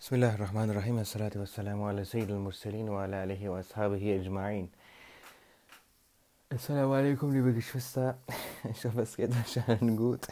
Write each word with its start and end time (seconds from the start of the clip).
بسم 0.00 0.14
الله 0.14 0.34
الرحمن 0.34 0.70
الرحيم 0.70 0.98
الصلاة 0.98 1.30
والسلام 1.36 1.82
على 1.82 2.04
سيد 2.04 2.30
المرسلين 2.30 2.88
وعلى 2.88 3.24
آله 3.24 3.48
وأصحابه 3.48 4.16
أجمعين 4.20 4.70
Assalamu 6.48 6.94
alaikum, 6.94 7.32
liebe 7.32 7.52
Geschwister. 7.52 8.18
Ich 8.70 8.84
hoffe, 8.84 9.02
es 9.02 9.16
geht 9.16 9.30
euch 9.32 9.68
allen 9.68 9.96
gut. 9.96 10.26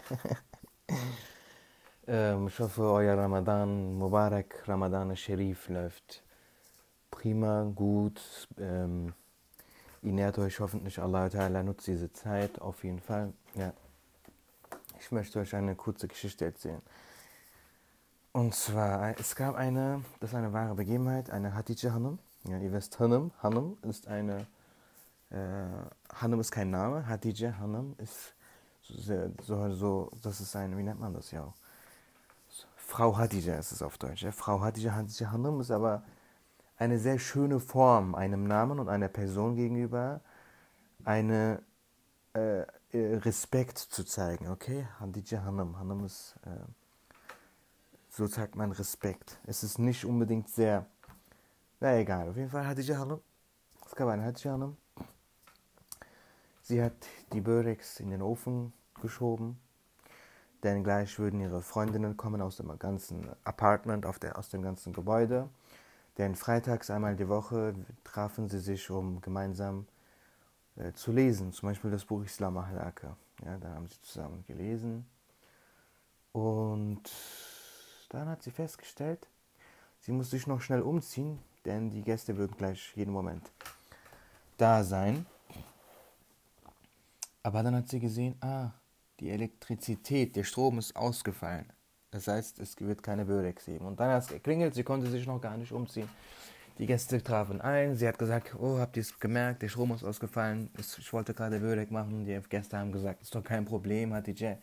ähm, 2.06 2.46
ich 2.46 2.58
hoffe, 2.60 2.82
euer 2.82 3.18
Ramadan 3.18 3.98
Mubarak, 3.98 4.62
Ramadan 4.68 5.16
Sharif 5.16 5.68
läuft 5.68 6.22
prima, 7.10 7.64
gut. 7.74 8.20
Ähm, 8.58 9.12
ihr 10.02 10.12
nährt 10.12 10.38
euch 10.38 10.60
hoffentlich, 10.60 11.00
Allah 11.00 11.28
Ta'ala 11.28 11.62
nutzt 11.62 11.86
diese 11.86 12.12
Zeit 12.12 12.60
auf 12.60 12.84
jeden 12.84 13.00
Fall. 13.00 13.32
Ja. 13.56 13.72
Ich 15.00 15.10
möchte 15.10 15.40
euch 15.40 15.54
eine 15.54 15.74
kurze 15.74 16.06
Geschichte 16.06 16.44
erzählen. 16.44 16.80
Und 18.39 18.55
zwar, 18.55 19.19
es 19.19 19.35
gab 19.35 19.55
eine, 19.55 20.01
das 20.21 20.29
ist 20.29 20.35
eine 20.37 20.53
wahre 20.53 20.73
Begebenheit, 20.73 21.29
eine 21.29 21.55
Hatice 21.55 21.91
Hanum. 21.91 22.19
Ja, 22.45 22.57
ihr 22.57 22.71
wisst, 22.71 22.97
Hanum, 22.97 23.31
Hanum 23.43 23.77
ist 23.81 24.07
eine, 24.07 24.47
äh, 25.29 26.15
Hanum 26.15 26.39
ist 26.39 26.49
kein 26.49 26.71
Name, 26.71 27.05
Hatice 27.05 27.59
Hanum 27.59 27.95
ist 27.97 28.33
so, 28.81 29.29
so, 29.41 29.75
so, 29.75 30.11
das 30.21 30.39
ist 30.39 30.55
ein, 30.55 30.77
wie 30.77 30.83
nennt 30.83 31.01
man 31.01 31.13
das 31.13 31.31
ja? 31.31 31.53
Frau 32.77 33.17
Hatice 33.17 33.59
ist 33.59 33.73
es 33.73 33.81
auf 33.81 33.97
Deutsch. 33.97 34.23
Ja? 34.23 34.31
Frau 34.31 34.61
Hatice, 34.61 34.91
Hatice 34.93 35.29
Hanum 35.29 35.59
ist 35.59 35.69
aber 35.69 36.03
eine 36.77 36.97
sehr 36.97 37.19
schöne 37.19 37.59
Form, 37.59 38.15
einem 38.15 38.45
Namen 38.45 38.79
und 38.79 38.87
einer 38.87 39.09
Person 39.09 39.57
gegenüber, 39.57 40.21
eine 41.03 41.61
äh, 42.31 42.63
Respekt 42.93 43.79
zu 43.79 44.05
zeigen, 44.05 44.47
okay? 44.47 44.87
Hatice 44.97 45.41
Hanum, 45.43 45.77
Hanum 45.77 46.05
ist... 46.05 46.37
Äh, 46.45 46.78
so 48.09 48.27
zeigt 48.27 48.55
man 48.55 48.71
Respekt. 48.71 49.39
Es 49.45 49.63
ist 49.63 49.79
nicht 49.79 50.05
unbedingt 50.05 50.49
sehr, 50.49 50.85
na 51.79 51.97
egal, 51.97 52.29
auf 52.29 52.37
jeden 52.37 52.49
Fall 52.49 52.67
hatte 52.67 52.81
ich 52.81 52.91
Hanım. 52.91 53.21
Es 53.85 53.95
gab 53.95 54.07
eine 54.09 54.23
Hatice 54.23 54.51
Hanım. 54.51 54.77
Sie 56.61 56.83
hat 56.83 57.07
die 57.33 57.41
Börex 57.41 57.99
in 57.99 58.11
den 58.11 58.21
Ofen 58.21 58.73
geschoben, 59.01 59.59
denn 60.61 60.83
gleich 60.83 61.17
würden 61.17 61.39
ihre 61.39 61.61
Freundinnen 61.61 62.17
kommen 62.17 62.41
aus 62.41 62.57
dem 62.57 62.77
ganzen 62.77 63.27
Apartment, 63.43 64.05
der, 64.21 64.37
aus 64.37 64.49
dem 64.49 64.61
ganzen 64.61 64.93
Gebäude. 64.93 65.49
Denn 66.17 66.35
freitags 66.35 66.89
einmal 66.89 67.15
die 67.15 67.29
Woche 67.29 67.73
trafen 68.03 68.49
sie 68.49 68.59
sich, 68.59 68.89
um 68.91 69.21
gemeinsam 69.21 69.87
äh, 70.75 70.91
zu 70.93 71.11
lesen, 71.11 71.53
zum 71.53 71.69
Beispiel 71.69 71.91
das 71.91 72.05
Buch 72.05 72.23
Islam 72.23 72.57
Ahlaka. 72.57 73.15
Ja, 73.43 73.57
da 73.57 73.69
haben 73.69 73.87
sie 73.87 74.01
zusammen 74.01 74.43
gelesen. 74.45 75.09
Und 76.33 77.09
dann 78.09 78.27
hat 78.27 78.43
sie 78.43 78.51
festgestellt, 78.51 79.27
sie 79.99 80.11
muss 80.11 80.31
sich 80.31 80.47
noch 80.47 80.61
schnell 80.61 80.81
umziehen, 80.81 81.39
denn 81.65 81.89
die 81.89 82.01
Gäste 82.01 82.37
würden 82.37 82.57
gleich 82.57 82.91
jeden 82.95 83.13
Moment 83.13 83.51
da 84.57 84.83
sein. 84.83 85.25
Aber 87.43 87.63
dann 87.63 87.75
hat 87.75 87.89
sie 87.89 87.99
gesehen, 87.99 88.35
ah, 88.41 88.71
die 89.19 89.29
Elektrizität, 89.29 90.35
der 90.35 90.43
Strom 90.43 90.79
ist 90.79 90.95
ausgefallen. 90.95 91.71
Das 92.11 92.27
heißt, 92.27 92.59
es 92.59 92.79
wird 92.79 93.03
keine 93.03 93.25
Börex 93.25 93.65
geben. 93.65 93.85
Und 93.85 93.99
dann 93.99 94.11
hat 94.11 94.23
es 94.23 94.29
geklingelt, 94.29 94.73
sie 94.73 94.83
konnte 94.83 95.07
sich 95.07 95.25
noch 95.25 95.39
gar 95.39 95.57
nicht 95.57 95.71
umziehen. 95.71 96.09
Die 96.79 96.85
Gäste 96.85 97.21
trafen 97.21 97.59
ein, 97.59 97.95
sie 97.95 98.07
hat 98.07 98.17
gesagt, 98.17 98.55
oh, 98.57 98.79
habt 98.79 98.95
ihr 98.95 99.01
es 99.01 99.19
gemerkt, 99.19 99.61
der 99.61 99.67
Strom 99.67 99.91
ist 99.91 100.03
ausgefallen, 100.03 100.69
ich 100.77 101.11
wollte 101.11 101.33
gerade 101.33 101.59
Börek 101.59 101.91
machen. 101.91 102.25
Die 102.25 102.39
Gäste 102.49 102.77
haben 102.77 102.91
gesagt, 102.91 103.21
ist 103.21 103.35
doch 103.35 103.43
kein 103.43 103.65
Problem, 103.65 104.13
hat 104.13 104.27
die 104.27 104.33
Jay. 104.33 104.57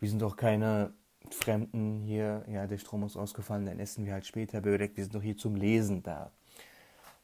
Wir 0.00 0.08
sind 0.08 0.22
doch 0.22 0.36
keine 0.36 0.92
Fremden 1.30 2.00
hier, 2.00 2.44
ja, 2.48 2.66
der 2.66 2.78
Strom 2.78 3.04
ist 3.04 3.16
ausgefallen, 3.16 3.66
dann 3.66 3.78
essen 3.78 4.04
wir 4.06 4.12
halt 4.12 4.26
später 4.26 4.60
Börek, 4.60 4.96
wir 4.96 5.04
sind 5.04 5.14
doch 5.14 5.22
hier 5.22 5.36
zum 5.36 5.56
Lesen 5.56 6.02
da. 6.02 6.30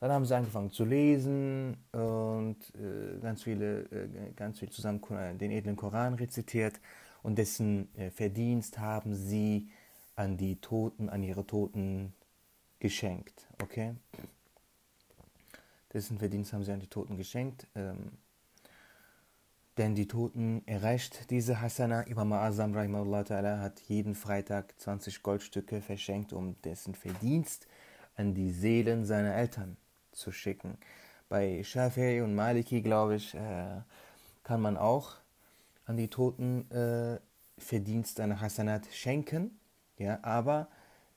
Dann 0.01 0.11
haben 0.11 0.25
sie 0.25 0.35
angefangen 0.35 0.71
zu 0.71 0.87
lesen 0.87 1.77
und 1.93 2.57
äh, 2.75 3.19
ganz 3.21 3.43
viele, 3.43 3.83
äh, 3.91 4.33
ganz 4.35 4.59
viel 4.59 4.71
zusammen 4.71 5.03
den 5.39 5.51
edlen 5.51 5.77
Koran 5.77 6.15
rezitiert 6.15 6.81
und 7.23 7.37
dessen 7.37 7.95
äh, 7.97 8.11
Verdienst 8.11 8.79
haben 8.79 9.15
sie 9.15 9.69
an 10.17 10.39
die 10.39 10.57
Toten, 10.57 11.11
an 11.11 11.23
ihre 11.23 11.47
Toten 11.47 12.15
geschenkt, 12.79 13.47
okay? 13.63 13.95
Dessen 15.93 16.19
Verdienst 16.19 16.53
haben 16.53 16.65
sie 16.65 16.73
an 16.73 16.81
die 16.81 16.87
Toten 16.87 17.17
geschenkt. 17.17 17.67
Ähm, 17.75 18.13
denn 19.81 19.95
die 19.95 20.07
Toten 20.07 20.63
erreicht 20.67 21.31
diese 21.31 21.63
Hasana. 21.63 22.03
Imam 22.03 22.35
Azam 22.35 22.75
Ta'ala 22.75 23.61
hat 23.61 23.81
jeden 23.89 24.15
Freitag 24.15 24.79
20 24.79 25.23
Goldstücke 25.23 25.81
verschenkt, 25.81 26.35
um 26.35 26.61
dessen 26.61 26.95
Verdienst 26.95 27.67
an 28.15 28.35
die 28.35 28.51
Seelen 28.51 29.07
seiner 29.07 29.35
Eltern 29.35 29.79
zu 30.13 30.33
schicken. 30.33 30.77
Bei 31.31 31.63
Shafi'i 31.63 32.23
und 32.23 32.35
Maliki, 32.35 32.83
glaube 32.83 33.15
ich, 33.15 33.35
äh, 33.35 33.81
kann 34.43 34.61
man 34.61 34.77
auch 34.77 35.15
an 35.87 35.97
die 35.97 36.09
Toten 36.09 36.71
äh, 36.71 37.19
Verdienst 37.57 38.21
einer 38.21 38.39
Hasanat 38.39 38.87
schenken. 38.93 39.59
Ja, 39.97 40.19
aber 40.21 40.69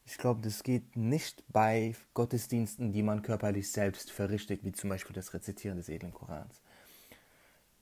ich 0.05 0.17
glaube, 0.17 0.39
das 0.41 0.63
geht 0.63 0.95
nicht 0.95 1.43
bei 1.49 1.95
Gottesdiensten, 2.13 2.93
die 2.93 3.03
man 3.03 3.23
körperlich 3.23 3.69
selbst 3.73 4.09
verrichtet, 4.09 4.63
wie 4.63 4.71
zum 4.71 4.89
Beispiel 4.89 5.13
das 5.13 5.33
Rezitieren 5.33 5.75
des 5.75 5.89
edlen 5.89 6.13
Korans. 6.13 6.61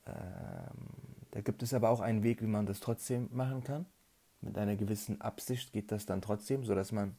Ähm, 0.05 1.01
da 1.31 1.41
gibt 1.41 1.63
es 1.63 1.73
aber 1.73 1.89
auch 1.89 2.01
einen 2.01 2.23
Weg, 2.23 2.41
wie 2.41 2.47
man 2.47 2.65
das 2.65 2.79
trotzdem 2.79 3.29
machen 3.31 3.63
kann. 3.63 3.85
Mit 4.41 4.57
einer 4.57 4.75
gewissen 4.75 5.21
Absicht 5.21 5.71
geht 5.71 5.91
das 5.91 6.05
dann 6.05 6.21
trotzdem, 6.21 6.63
sodass 6.63 6.91
man 6.91 7.15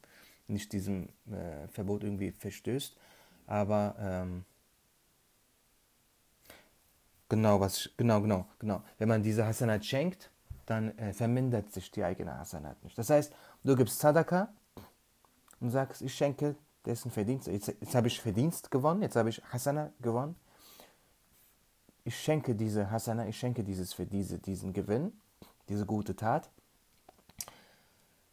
nicht 0.47 0.73
diesem 0.73 1.09
äh, 1.31 1.67
Verbot 1.69 2.03
irgendwie 2.03 2.31
verstößt. 2.31 2.97
Aber 3.47 3.95
ähm, 3.99 4.45
genau, 7.29 7.59
was 7.59 7.89
genau, 7.97 8.21
genau, 8.21 8.45
genau. 8.59 8.83
Wenn 8.97 9.09
man 9.09 9.23
diese 9.23 9.45
Hasanat 9.45 9.85
schenkt, 9.85 10.29
dann 10.65 10.97
äh, 10.97 11.13
vermindert 11.13 11.71
sich 11.71 11.91
die 11.91 12.03
eigene 12.03 12.37
Hasanat 12.37 12.81
nicht. 12.83 12.97
Das 12.97 13.09
heißt, 13.09 13.33
du 13.63 13.75
gibst 13.75 13.99
Sadaka 13.99 14.53
und 15.59 15.71
sagst, 15.71 16.01
ich 16.01 16.13
schenke 16.13 16.55
dessen 16.85 17.09
Verdienst. 17.09 17.47
Jetzt, 17.47 17.67
jetzt 17.67 17.95
habe 17.95 18.07
ich 18.07 18.21
Verdienst 18.21 18.69
gewonnen, 18.69 19.01
jetzt 19.01 19.15
habe 19.15 19.29
ich 19.29 19.41
Hasana 19.51 19.91
gewonnen 20.01 20.35
ich 22.03 22.19
schenke 22.19 22.55
diese 22.55 22.91
Hasana, 22.91 23.27
ich 23.27 23.37
schenke 23.37 23.63
dieses 23.63 23.93
für 23.93 24.05
diese, 24.05 24.39
diesen 24.39 24.73
Gewinn, 24.73 25.13
diese 25.69 25.85
gute 25.85 26.15
Tat, 26.15 26.49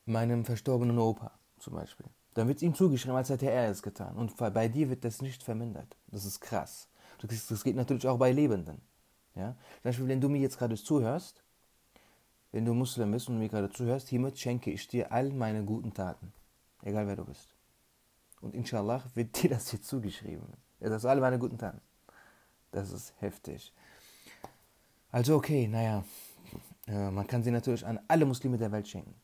meinem 0.06 0.44
verstorbenen 0.44 0.98
Opa 0.98 1.32
zum 1.58 1.74
Beispiel. 1.74 2.06
Dann 2.34 2.48
wird 2.48 2.58
es 2.58 2.62
ihm 2.62 2.74
zugeschrieben, 2.74 3.16
als 3.16 3.28
hätte 3.28 3.50
er 3.50 3.70
es 3.70 3.82
getan. 3.82 4.16
Und 4.16 4.36
bei 4.36 4.68
dir 4.68 4.88
wird 4.88 5.04
das 5.04 5.20
nicht 5.20 5.42
vermindert. 5.42 5.96
Das 6.08 6.24
ist 6.24 6.40
krass. 6.40 6.88
Das 7.18 7.64
geht 7.64 7.76
natürlich 7.76 8.06
auch 8.06 8.18
bei 8.18 8.32
Lebenden. 8.32 8.80
Ja? 9.34 9.52
Zum 9.52 9.82
Beispiel, 9.82 10.08
wenn 10.08 10.20
du 10.20 10.28
mir 10.28 10.40
jetzt 10.40 10.58
gerade 10.58 10.76
zuhörst, 10.76 11.42
wenn 12.52 12.64
du 12.64 12.74
Muslim 12.74 13.10
bist 13.10 13.28
und 13.28 13.38
mir 13.38 13.48
gerade 13.48 13.70
zuhörst, 13.70 14.08
hiermit 14.08 14.38
schenke 14.38 14.70
ich 14.70 14.88
dir 14.88 15.12
all 15.12 15.30
meine 15.32 15.64
guten 15.64 15.92
Taten. 15.92 16.32
Egal 16.82 17.06
wer 17.06 17.16
du 17.16 17.24
bist. 17.24 17.54
Und 18.40 18.54
inshallah 18.54 19.04
wird 19.14 19.42
dir 19.42 19.50
das 19.50 19.70
hier 19.70 19.82
zugeschrieben. 19.82 20.46
Das 20.80 21.02
ist 21.02 21.04
all 21.04 21.20
meine 21.20 21.38
guten 21.38 21.58
Taten. 21.58 21.80
Das 22.70 22.92
ist 22.92 23.14
heftig. 23.18 23.72
Also 25.10 25.36
okay, 25.36 25.66
naja, 25.66 26.04
äh, 26.86 27.10
man 27.10 27.26
kann 27.26 27.42
sie 27.42 27.50
natürlich 27.50 27.84
an 27.84 27.98
alle 28.06 28.24
Muslime 28.24 28.58
der 28.58 28.70
Welt 28.70 28.86
schenken. 28.86 29.14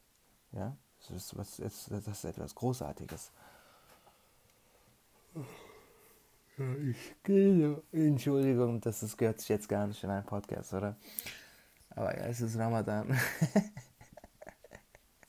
Ja, 0.53 0.77
das 0.99 1.11
ist, 1.11 1.37
was, 1.37 1.57
das 1.57 1.89
ist 2.07 2.25
etwas 2.25 2.55
Großartiges. 2.55 3.31
Ja, 6.59 6.75
ich 6.77 7.15
gehe. 7.23 7.83
Entschuldigung, 7.93 8.81
das 8.81 9.03
ist, 9.03 9.17
gehört 9.17 9.41
sich 9.41 9.51
jetzt 9.51 9.69
gar 9.69 9.87
nicht 9.87 10.03
in 10.03 10.11
einen 10.11 10.25
Podcast, 10.25 10.73
oder? 10.73 10.97
Aber 11.91 12.17
ja, 12.17 12.25
es 12.27 12.41
ist 12.41 12.59
Ramadan. 12.59 13.17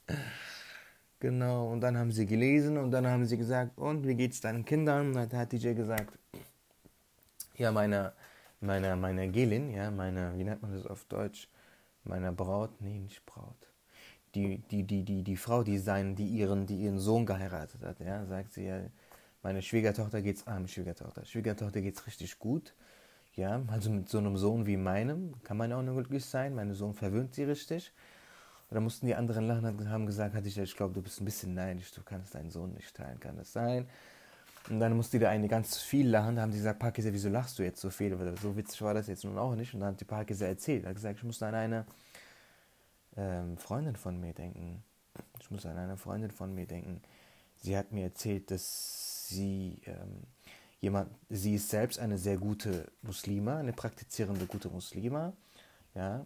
genau, 1.19 1.71
und 1.71 1.81
dann 1.81 1.97
haben 1.97 2.11
sie 2.11 2.25
gelesen 2.25 2.77
und 2.77 2.91
dann 2.91 3.05
haben 3.05 3.25
sie 3.25 3.37
gesagt, 3.37 3.77
und 3.77 4.07
wie 4.07 4.15
geht's 4.15 4.41
deinen 4.41 4.63
Kindern? 4.65 5.07
Und 5.07 5.13
dann 5.15 5.39
hat 5.39 5.51
DJ 5.51 5.73
gesagt, 5.73 6.17
ja, 7.57 7.71
meine, 7.71 8.13
meine, 8.61 8.95
meine 8.95 9.29
Gelin, 9.31 9.71
ja, 9.71 9.91
meine, 9.91 10.37
wie 10.37 10.43
nennt 10.43 10.61
man 10.61 10.73
das 10.73 10.85
auf 10.87 11.05
Deutsch? 11.05 11.49
Meine 12.03 12.31
Braut, 12.31 12.81
nee, 12.81 12.99
nicht 12.99 13.25
Braut. 13.25 13.55
Die, 14.35 14.59
die, 14.59 14.83
die, 14.83 15.03
die, 15.03 15.23
die 15.23 15.37
Frau, 15.37 15.63
die 15.63 15.77
seinen, 15.79 16.15
die 16.15 16.27
ihren, 16.27 16.65
die 16.67 16.77
ihren 16.77 16.99
Sohn 16.99 17.25
geheiratet 17.25 17.83
hat, 17.83 17.99
ja, 17.99 18.25
sagt 18.25 18.53
sie 18.53 18.65
ja, 18.65 18.81
meine 19.43 19.61
Schwiegertochter 19.61 20.21
geht's, 20.21 20.45
ah, 20.47 20.59
Schwiegertochter, 20.67 21.25
Schwiegertochter 21.25 21.81
geht's 21.81 22.05
richtig 22.07 22.39
gut. 22.39 22.73
Ja, 23.35 23.61
also 23.69 23.91
mit 23.91 24.09
so 24.09 24.17
einem 24.17 24.37
Sohn 24.37 24.65
wie 24.65 24.77
meinem 24.77 25.33
kann 25.43 25.57
man 25.57 25.71
auch 25.73 25.83
nur 25.83 25.95
glücklich 25.95 26.25
sein. 26.25 26.55
Mein 26.55 26.73
Sohn 26.73 26.93
verwöhnt 26.95 27.35
sie 27.35 27.43
richtig. 27.43 27.93
Und 28.69 28.75
da 28.75 28.81
mussten 28.81 29.05
die 29.07 29.15
anderen 29.15 29.47
lachen 29.47 29.65
und 29.65 29.89
haben 29.89 30.05
gesagt, 30.05 30.35
hatte 30.35 30.47
ich, 30.47 30.57
ich 30.57 30.75
glaube, 30.75 30.93
du 30.93 31.01
bist 31.01 31.21
ein 31.21 31.25
bisschen 31.25 31.53
neidisch, 31.53 31.91
du 31.93 32.01
kannst 32.03 32.35
deinen 32.35 32.51
Sohn 32.51 32.73
nicht 32.73 32.95
teilen, 32.95 33.19
kann 33.19 33.37
das 33.37 33.53
sein? 33.53 33.87
Und 34.69 34.79
dann 34.79 34.95
musste 34.95 35.19
der 35.19 35.29
eine 35.29 35.47
ganz 35.47 35.77
viel 35.77 36.09
lachen. 36.09 36.35
Da 36.35 36.41
haben 36.41 36.51
sie 36.51 36.57
gesagt, 36.57 36.79
Parkese, 36.79 37.13
wieso 37.13 37.29
lachst 37.29 37.57
du 37.57 37.63
jetzt 37.63 37.79
so 37.79 37.89
viel? 37.89 38.17
So 38.41 38.55
witzig 38.57 38.81
war 38.81 38.93
das 38.93 39.07
jetzt 39.07 39.23
nun 39.23 39.37
auch 39.37 39.55
nicht. 39.55 39.73
Und 39.73 39.79
dann 39.79 39.93
hat 39.93 40.01
die 40.01 40.05
Parkese 40.05 40.45
erzählt. 40.47 40.83
Er 40.83 40.89
hat 40.89 40.95
gesagt, 40.95 41.17
ich 41.17 41.23
musste 41.23 41.47
an 41.47 41.55
eine 41.55 41.85
ähm, 43.15 43.57
Freundin 43.57 43.95
von 43.95 44.19
mir 44.19 44.33
denken. 44.33 44.83
Ich 45.39 45.49
muss 45.49 45.65
an 45.65 45.77
eine 45.77 45.97
Freundin 45.97 46.31
von 46.31 46.53
mir 46.53 46.65
denken, 46.65 47.01
Sie 47.61 47.77
hat 47.77 47.91
mir 47.91 48.03
erzählt, 48.03 48.51
dass 48.51 49.27
sie 49.27 49.81
ähm, 49.85 50.23
jemand, 50.79 51.09
sie 51.29 51.55
ist 51.55 51.69
selbst 51.69 51.99
eine 51.99 52.17
sehr 52.17 52.37
gute 52.37 52.91
Muslima, 53.01 53.57
eine 53.57 53.73
praktizierende 53.73 54.45
gute 54.45 54.69
Muslima, 54.69 55.33
ja, 55.95 56.25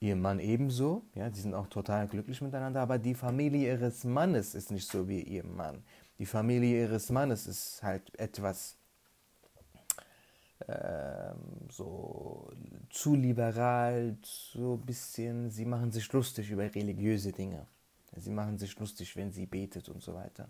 ihr 0.00 0.16
Mann 0.16 0.40
ebenso, 0.40 1.04
ja, 1.14 1.30
die 1.30 1.40
sind 1.40 1.54
auch 1.54 1.66
total 1.68 2.08
glücklich 2.08 2.40
miteinander, 2.40 2.80
aber 2.80 2.98
die 2.98 3.14
Familie 3.14 3.72
ihres 3.72 4.04
Mannes 4.04 4.54
ist 4.54 4.70
nicht 4.70 4.90
so 4.90 5.08
wie 5.08 5.20
ihr 5.20 5.44
Mann. 5.44 5.82
Die 6.24 6.30
Familie 6.30 6.84
ihres 6.84 7.10
Mannes 7.10 7.46
ist 7.46 7.82
halt 7.82 8.18
etwas 8.18 8.78
ähm, 10.66 11.68
so 11.70 12.50
zu 12.88 13.14
liberal, 13.14 14.16
so 14.22 14.76
ein 14.76 14.86
bisschen, 14.86 15.50
sie 15.50 15.66
machen 15.66 15.92
sich 15.92 16.10
lustig 16.14 16.50
über 16.50 16.62
religiöse 16.62 17.30
Dinge. 17.30 17.66
Sie 18.16 18.30
machen 18.30 18.56
sich 18.56 18.78
lustig, 18.78 19.14
wenn 19.16 19.32
sie 19.32 19.44
betet 19.44 19.90
und 19.90 20.02
so 20.02 20.14
weiter. 20.14 20.48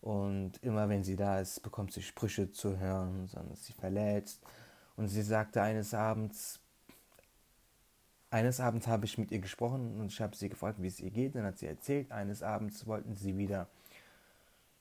Und 0.00 0.60
immer 0.64 0.88
wenn 0.88 1.04
sie 1.04 1.14
da 1.14 1.38
ist, 1.38 1.62
bekommt 1.62 1.92
sie 1.92 2.02
Sprüche 2.02 2.50
zu 2.50 2.76
hören, 2.76 3.28
sondern 3.28 3.54
sie 3.54 3.74
verletzt. 3.74 4.42
Und 4.96 5.06
sie 5.06 5.22
sagte 5.22 5.62
eines 5.62 5.94
Abends, 5.94 6.58
eines 8.30 8.58
Abends 8.58 8.88
habe 8.88 9.04
ich 9.04 9.16
mit 9.16 9.30
ihr 9.30 9.38
gesprochen 9.38 10.00
und 10.00 10.10
ich 10.10 10.20
habe 10.20 10.34
sie 10.34 10.48
gefragt, 10.48 10.82
wie 10.82 10.88
es 10.88 10.98
ihr 10.98 11.12
geht. 11.12 11.36
Dann 11.36 11.44
hat 11.44 11.58
sie 11.58 11.66
erzählt, 11.66 12.10
eines 12.10 12.42
Abends 12.42 12.84
wollten 12.88 13.14
sie 13.14 13.38
wieder 13.38 13.68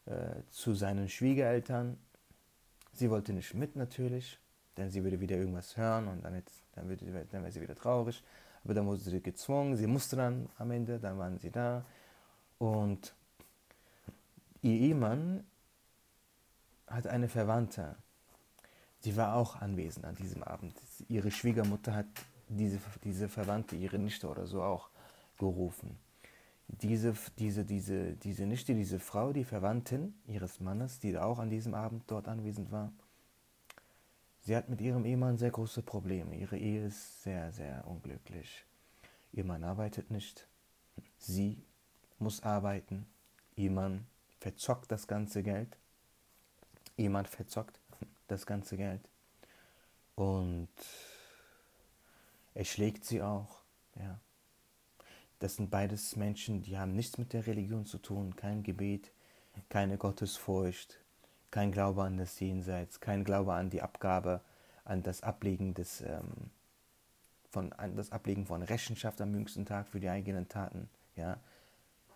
äh, 0.06 0.42
zu 0.50 0.74
seinen 0.74 1.10
Schwiegereltern. 1.10 1.98
Sie 2.94 3.10
wollte 3.10 3.34
nicht 3.34 3.54
mit 3.54 3.76
natürlich, 3.76 4.40
denn 4.78 4.90
sie 4.90 5.04
würde 5.04 5.20
wieder 5.20 5.38
irgendwas 5.38 5.78
hören 5.78 6.08
und 6.08 6.24
dann, 6.24 6.36
jetzt, 6.36 6.64
dann, 6.74 6.90
würde, 6.90 7.06
dann 7.32 7.42
wäre 7.44 7.52
sie 7.52 7.62
wieder 7.62 7.76
traurig. 7.76 8.24
Aber 8.64 8.74
dann 8.74 8.86
wurde 8.86 9.00
sie 9.00 9.22
gezwungen, 9.22 9.76
sie 9.76 9.88
musste 9.88 10.16
dann 10.16 10.50
am 10.58 10.72
Ende, 10.72 11.00
dann 11.00 11.18
waren 11.18 11.38
sie 11.38 11.50
da. 11.50 11.84
Und 12.60 13.14
ihr 14.62 14.80
Ehemann 14.80 15.44
hat 16.88 17.08
eine 17.08 17.28
Verwandte, 17.28 17.96
die 19.04 19.16
war 19.18 19.36
auch 19.36 19.56
anwesend 19.56 20.06
an 20.06 20.16
diesem 20.16 20.44
Abend. 20.44 20.76
Ihre 21.08 21.32
Schwiegermutter 21.32 21.96
hat 21.96 22.06
diese, 22.50 22.80
diese 23.04 23.30
Verwandte, 23.30 23.76
ihre 23.76 23.98
Nichte 23.98 24.28
oder 24.28 24.46
so 24.46 24.62
auch 24.62 24.90
gerufen. 25.40 25.98
Diese, 26.80 27.14
diese, 27.38 27.66
diese, 27.66 28.14
diese 28.14 28.46
Nichte, 28.46 28.74
diese 28.74 29.00
Frau, 29.00 29.34
die 29.34 29.44
Verwandtin 29.44 30.16
ihres 30.26 30.60
Mannes, 30.60 31.00
die 31.00 31.18
auch 31.18 31.40
an 31.40 31.50
diesem 31.50 31.74
Abend 31.74 32.04
dort 32.08 32.28
anwesend 32.28 32.72
war, 32.72 32.94
sie 34.40 34.56
hat 34.56 34.70
mit 34.70 34.82
ihrem 34.82 35.06
Ehemann 35.06 35.38
sehr 35.38 35.52
große 35.52 35.82
Probleme. 35.82 36.36
Ihre 36.36 36.58
Ehe 36.58 36.86
ist 36.86 37.24
sehr, 37.24 37.52
sehr 37.52 37.86
unglücklich. 37.88 38.66
Ihr 39.34 39.44
Mann 39.44 39.64
arbeitet 39.64 40.12
nicht. 40.12 40.48
Sie 41.18 41.62
muss 42.20 42.42
arbeiten. 42.42 43.06
Ihr 43.56 43.72
Mann 43.72 44.08
verzockt 44.40 44.92
das 44.92 45.08
ganze 45.08 45.44
Geld. 45.44 45.78
Ihr 46.98 47.10
Mann 47.10 47.26
verzockt 47.26 47.80
das 48.28 48.46
ganze 48.46 48.78
Geld. 48.78 49.02
Und 50.16 50.70
er 52.54 52.66
schlägt 52.66 53.06
sie 53.06 53.22
auch. 53.22 53.62
Ja. 53.96 54.20
Das 55.42 55.56
sind 55.56 55.72
beides 55.72 56.16
Menschen, 56.16 56.62
die 56.62 56.78
haben 56.78 56.94
nichts 56.94 57.18
mit 57.18 57.34
der 57.34 57.48
Religion 57.48 57.88
zu 57.88 57.98
tun. 57.98 58.36
Kein 58.36 58.62
Gebet, 58.62 59.12
keine 59.70 59.98
Gottesfurcht, 59.98 61.00
kein 61.50 61.72
Glaube 61.72 62.04
an 62.04 62.18
das 62.18 62.40
Jenseits, 62.40 63.00
kein 63.00 63.24
Glaube 63.24 63.56
an 63.56 63.72
die 63.72 63.82
Abgabe, 63.82 64.42
an 64.86 65.02
das 65.02 65.24
Ablegen 65.24 65.74
des, 65.74 66.02
ähm, 66.02 66.52
von, 67.50 67.74
an 67.74 67.96
das 67.96 68.12
Ablegen 68.12 68.46
von 68.46 68.62
Rechenschaft 68.62 69.20
am 69.20 69.34
jüngsten 69.34 69.66
Tag 69.66 69.88
für 69.88 70.00
die 70.00 70.10
eigenen 70.10 70.48
Taten. 70.48 70.88
Ja. 71.16 71.40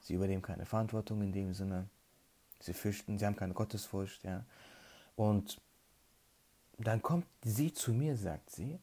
Sie 0.02 0.14
übernehmen 0.14 0.44
keine 0.44 0.68
Verantwortung 0.68 1.24
in 1.24 1.32
dem 1.32 1.56
Sinne. 1.56 1.90
Sie 2.60 2.74
fürchten, 2.74 3.18
sie 3.18 3.26
haben 3.26 3.36
keine 3.36 3.56
Gottesfurcht. 3.56 4.24
Ja. 4.24 4.46
Und 5.16 5.60
dann 6.78 7.02
kommt 7.02 7.26
sie 7.44 7.74
zu 7.74 7.92
mir, 7.92 8.18
sagt 8.18 8.52
sie, 8.52 8.78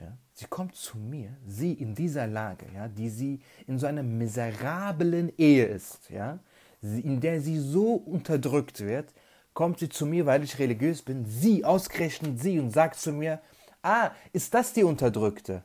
ja, 0.00 0.16
sie 0.32 0.46
kommt 0.46 0.74
zu 0.76 0.98
mir, 0.98 1.36
sie 1.46 1.72
in 1.72 1.94
dieser 1.94 2.26
Lage, 2.26 2.66
ja, 2.74 2.88
die 2.88 3.08
sie 3.08 3.40
in 3.66 3.78
so 3.78 3.86
einer 3.86 4.02
miserablen 4.02 5.32
Ehe 5.36 5.66
ist, 5.66 6.10
ja, 6.10 6.38
in 6.82 7.20
der 7.20 7.40
sie 7.40 7.58
so 7.58 7.94
unterdrückt 7.94 8.80
wird, 8.80 9.12
kommt 9.54 9.80
sie 9.80 9.88
zu 9.88 10.06
mir, 10.06 10.26
weil 10.26 10.44
ich 10.44 10.58
religiös 10.58 11.02
bin, 11.02 11.24
sie, 11.26 11.64
ausgerechnet 11.64 12.40
sie, 12.40 12.60
und 12.60 12.70
sagt 12.70 12.96
zu 12.96 13.12
mir, 13.12 13.40
ah, 13.82 14.12
ist 14.32 14.54
das 14.54 14.72
die 14.72 14.84
Unterdrückte? 14.84 15.64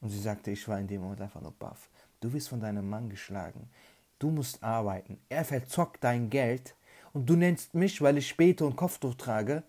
Und 0.00 0.10
sie 0.10 0.20
sagte, 0.20 0.50
ich 0.50 0.66
war 0.68 0.78
in 0.78 0.88
dem 0.88 1.02
Moment 1.02 1.20
einfach 1.20 1.40
nur 1.40 1.52
baff. 1.52 1.88
Du 2.20 2.32
wirst 2.32 2.48
von 2.48 2.60
deinem 2.60 2.88
Mann 2.88 3.08
geschlagen. 3.08 3.70
Du 4.18 4.30
musst 4.30 4.62
arbeiten. 4.62 5.18
Er 5.28 5.44
verzockt 5.44 6.02
dein 6.02 6.30
Geld 6.30 6.74
und 7.12 7.28
du 7.28 7.36
nennst 7.36 7.74
mich, 7.74 8.00
weil 8.02 8.18
ich 8.18 8.36
bete 8.36 8.64
und 8.64 8.76
Kopftuch 8.76 9.14
trage, 9.14 9.62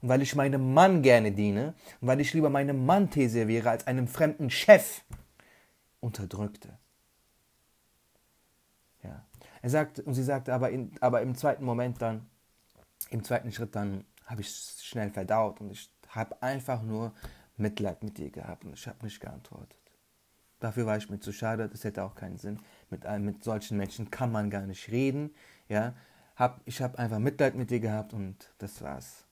und 0.00 0.08
weil 0.08 0.22
ich 0.22 0.34
meinem 0.34 0.74
Mann 0.74 1.02
gerne 1.02 1.32
diene 1.32 1.74
und 2.00 2.08
weil 2.08 2.20
ich 2.20 2.32
lieber 2.34 2.50
meinem 2.50 2.86
Mann 2.86 3.10
Tee 3.10 3.28
serviere 3.28 3.70
als 3.70 3.86
einem 3.86 4.06
fremden 4.06 4.50
Chef, 4.50 5.02
unterdrückte. 6.00 6.78
Ja. 9.02 9.26
Er 9.62 9.70
sagt, 9.70 10.00
und 10.00 10.14
sie 10.14 10.22
sagte, 10.22 10.54
aber, 10.54 10.70
in, 10.70 10.92
aber 11.00 11.22
im 11.22 11.34
zweiten 11.34 11.64
Moment 11.64 12.00
dann, 12.00 12.26
im 13.10 13.24
zweiten 13.24 13.52
Schritt 13.52 13.74
dann 13.74 14.04
habe 14.26 14.42
ich 14.42 14.50
schnell 14.50 15.10
verdaut 15.10 15.60
und 15.60 15.70
ich 15.70 15.90
habe 16.08 16.40
einfach 16.42 16.82
nur 16.82 17.12
Mitleid 17.56 18.02
mit 18.02 18.18
ihr 18.18 18.30
gehabt 18.30 18.64
und 18.64 18.74
ich 18.74 18.86
habe 18.86 19.04
nicht 19.04 19.20
geantwortet. 19.20 19.78
Dafür 20.60 20.86
war 20.86 20.96
ich 20.96 21.08
mir 21.08 21.20
zu 21.20 21.32
schade, 21.32 21.68
das 21.68 21.84
hätte 21.84 22.02
auch 22.02 22.14
keinen 22.14 22.36
Sinn. 22.36 22.60
Mit, 22.90 23.04
mit 23.20 23.44
solchen 23.44 23.76
Menschen 23.76 24.10
kann 24.10 24.32
man 24.32 24.50
gar 24.50 24.66
nicht 24.66 24.90
reden. 24.90 25.32
Ja? 25.68 25.94
Hab, 26.34 26.60
ich 26.64 26.82
habe 26.82 26.98
einfach 26.98 27.20
Mitleid 27.20 27.54
mit 27.54 27.70
ihr 27.70 27.80
gehabt 27.80 28.12
und 28.12 28.52
das 28.58 28.82
war's. 28.82 29.27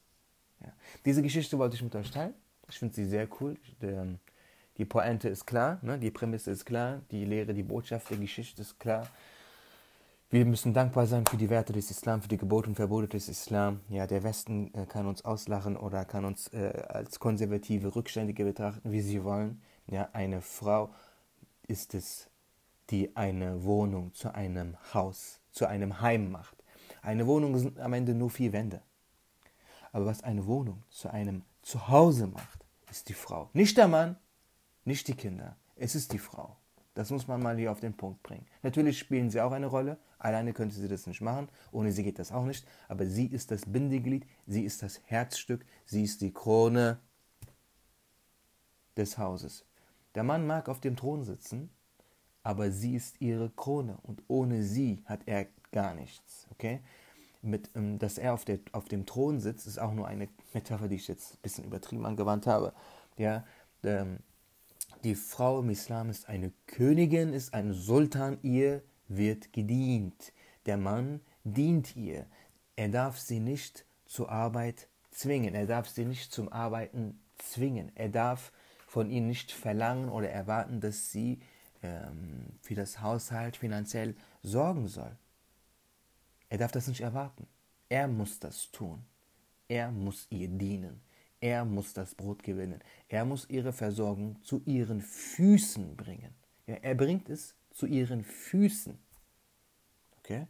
Ja. 0.66 0.72
Diese 1.04 1.22
Geschichte 1.22 1.58
wollte 1.58 1.76
ich 1.76 1.82
mit 1.82 1.94
euch 1.94 2.10
teilen. 2.10 2.34
Ich 2.68 2.78
finde 2.78 2.94
sie 2.94 3.04
sehr 3.04 3.28
cool. 3.40 3.56
Die 4.76 4.84
Pointe 4.84 5.28
ist 5.28 5.46
klar, 5.46 5.78
ne? 5.82 5.98
die 5.98 6.10
Prämisse 6.10 6.50
ist 6.50 6.66
klar, 6.66 7.00
die 7.10 7.24
Lehre, 7.24 7.54
die 7.54 7.62
Botschaft 7.62 8.10
der 8.10 8.18
Geschichte 8.18 8.62
ist 8.62 8.78
klar. 8.78 9.06
Wir 10.28 10.44
müssen 10.44 10.74
dankbar 10.74 11.06
sein 11.06 11.24
für 11.24 11.36
die 11.36 11.48
Werte 11.48 11.72
des 11.72 11.90
Islam, 11.90 12.20
für 12.20 12.28
die 12.28 12.36
Gebote 12.36 12.68
und 12.68 12.74
Verbote 12.74 13.06
des 13.06 13.28
Islam. 13.28 13.80
Ja, 13.88 14.08
der 14.08 14.24
Westen 14.24 14.74
äh, 14.74 14.84
kann 14.84 15.06
uns 15.06 15.24
auslachen 15.24 15.76
oder 15.76 16.04
kann 16.04 16.24
uns 16.24 16.48
äh, 16.48 16.82
als 16.88 17.20
konservative 17.20 17.94
Rückständige 17.94 18.44
betrachten, 18.44 18.90
wie 18.90 19.00
sie 19.00 19.22
wollen. 19.22 19.62
Ja, 19.86 20.08
eine 20.12 20.42
Frau 20.42 20.90
ist 21.68 21.94
es, 21.94 22.28
die 22.90 23.16
eine 23.16 23.62
Wohnung 23.62 24.12
zu 24.14 24.34
einem 24.34 24.76
Haus, 24.92 25.40
zu 25.52 25.66
einem 25.66 26.00
Heim 26.00 26.32
macht. 26.32 26.56
Eine 27.02 27.28
Wohnung 27.28 27.56
sind 27.56 27.78
am 27.78 27.92
Ende 27.92 28.12
nur 28.12 28.30
vier 28.30 28.52
Wände. 28.52 28.82
Aber 29.96 30.04
was 30.04 30.22
eine 30.22 30.44
Wohnung 30.44 30.82
zu 30.90 31.10
einem 31.10 31.42
Zuhause 31.62 32.26
macht, 32.26 32.66
ist 32.90 33.08
die 33.08 33.14
Frau. 33.14 33.48
Nicht 33.54 33.78
der 33.78 33.88
Mann, 33.88 34.18
nicht 34.84 35.08
die 35.08 35.14
Kinder. 35.14 35.56
Es 35.74 35.94
ist 35.94 36.12
die 36.12 36.18
Frau. 36.18 36.58
Das 36.92 37.08
muss 37.08 37.28
man 37.28 37.42
mal 37.42 37.56
hier 37.56 37.72
auf 37.72 37.80
den 37.80 37.96
Punkt 37.96 38.22
bringen. 38.22 38.44
Natürlich 38.62 38.98
spielen 38.98 39.30
sie 39.30 39.40
auch 39.40 39.52
eine 39.52 39.68
Rolle. 39.68 39.96
Alleine 40.18 40.52
könnte 40.52 40.74
sie 40.74 40.86
das 40.86 41.06
nicht 41.06 41.22
machen. 41.22 41.48
Ohne 41.72 41.92
sie 41.92 42.02
geht 42.02 42.18
das 42.18 42.30
auch 42.30 42.44
nicht. 42.44 42.68
Aber 42.88 43.06
sie 43.06 43.24
ist 43.24 43.50
das 43.50 43.62
Bindeglied. 43.64 44.26
Sie 44.46 44.64
ist 44.64 44.82
das 44.82 45.00
Herzstück. 45.06 45.64
Sie 45.86 46.04
ist 46.04 46.20
die 46.20 46.34
Krone 46.34 47.00
des 48.98 49.16
Hauses. 49.16 49.64
Der 50.14 50.24
Mann 50.24 50.46
mag 50.46 50.68
auf 50.68 50.80
dem 50.80 50.96
Thron 50.96 51.24
sitzen, 51.24 51.70
aber 52.42 52.70
sie 52.70 52.96
ist 52.96 53.18
ihre 53.22 53.48
Krone. 53.48 53.96
Und 54.02 54.22
ohne 54.28 54.62
sie 54.62 55.02
hat 55.06 55.22
er 55.24 55.46
gar 55.72 55.94
nichts. 55.94 56.46
Okay? 56.50 56.82
Mit, 57.46 57.70
ähm, 57.74 57.98
dass 57.98 58.18
er 58.18 58.34
auf, 58.34 58.44
der, 58.44 58.58
auf 58.72 58.86
dem 58.86 59.06
Thron 59.06 59.40
sitzt, 59.40 59.66
ist 59.66 59.78
auch 59.78 59.92
nur 59.92 60.06
eine 60.06 60.28
Metapher, 60.52 60.88
die 60.88 60.96
ich 60.96 61.08
jetzt 61.08 61.34
ein 61.34 61.38
bisschen 61.42 61.64
übertrieben 61.64 62.06
angewandt 62.06 62.46
habe. 62.46 62.72
Ja, 63.16 63.44
ähm, 63.82 64.18
die 65.04 65.14
Frau 65.14 65.60
im 65.60 65.70
Islam 65.70 66.10
ist 66.10 66.28
eine 66.28 66.52
Königin, 66.66 67.32
ist 67.32 67.54
ein 67.54 67.72
Sultan, 67.72 68.38
ihr 68.42 68.82
wird 69.08 69.52
gedient. 69.52 70.32
Der 70.66 70.76
Mann 70.76 71.20
dient 71.44 71.96
ihr. 71.96 72.26
Er 72.74 72.88
darf 72.88 73.18
sie 73.18 73.40
nicht 73.40 73.86
zur 74.04 74.30
Arbeit 74.30 74.88
zwingen. 75.10 75.54
Er 75.54 75.66
darf 75.66 75.88
sie 75.88 76.04
nicht 76.04 76.32
zum 76.32 76.52
Arbeiten 76.52 77.20
zwingen. 77.38 77.92
Er 77.94 78.08
darf 78.08 78.52
von 78.86 79.10
ihnen 79.10 79.26
nicht 79.26 79.52
verlangen 79.52 80.08
oder 80.08 80.30
erwarten, 80.30 80.80
dass 80.80 81.10
sie 81.10 81.40
ähm, 81.82 82.58
für 82.62 82.74
das 82.74 83.00
Haushalt 83.00 83.56
finanziell 83.56 84.14
sorgen 84.42 84.88
soll. 84.88 85.16
Er 86.48 86.58
darf 86.58 86.72
das 86.72 86.88
nicht 86.88 87.00
erwarten. 87.00 87.46
Er 87.88 88.08
muss 88.08 88.38
das 88.38 88.70
tun. 88.70 89.04
Er 89.68 89.90
muss 89.90 90.26
ihr 90.30 90.48
dienen. 90.48 91.00
Er 91.40 91.64
muss 91.64 91.92
das 91.92 92.14
Brot 92.14 92.42
gewinnen. 92.42 92.80
Er 93.08 93.24
muss 93.24 93.48
ihre 93.48 93.72
Versorgung 93.72 94.42
zu 94.42 94.62
ihren 94.64 95.00
Füßen 95.00 95.96
bringen. 95.96 96.34
Ja, 96.66 96.74
er 96.76 96.94
bringt 96.94 97.28
es 97.28 97.54
zu 97.70 97.86
ihren 97.86 98.24
Füßen. 98.24 98.98
Okay? 100.18 100.46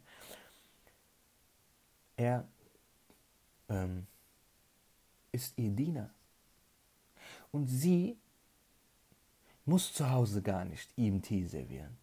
Er 2.15 2.47
ähm, 3.69 4.07
ist 5.31 5.57
ihr 5.57 5.69
Diener. 5.69 6.09
Und 7.51 7.67
sie 7.67 8.17
muss 9.65 9.93
zu 9.93 10.09
Hause 10.09 10.41
gar 10.41 10.65
nicht 10.65 10.89
ihm 10.97 11.21
Tee 11.21 11.45
servieren. 11.45 11.97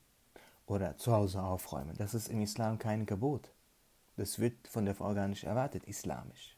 oder 0.67 0.97
zu 0.97 1.13
Hause 1.13 1.43
aufräumen. 1.43 1.97
Das 1.97 2.15
ist 2.15 2.29
im 2.29 2.41
Islam 2.41 2.79
kein 2.79 3.07
Gebot. 3.07 3.51
Das 4.17 4.39
wird 4.39 4.69
von 4.69 4.85
der 4.85 4.95
Frau 4.95 5.15
gar 5.15 5.29
nicht 5.29 5.45
erwartet, 5.45 5.85
islamisch. 5.85 6.57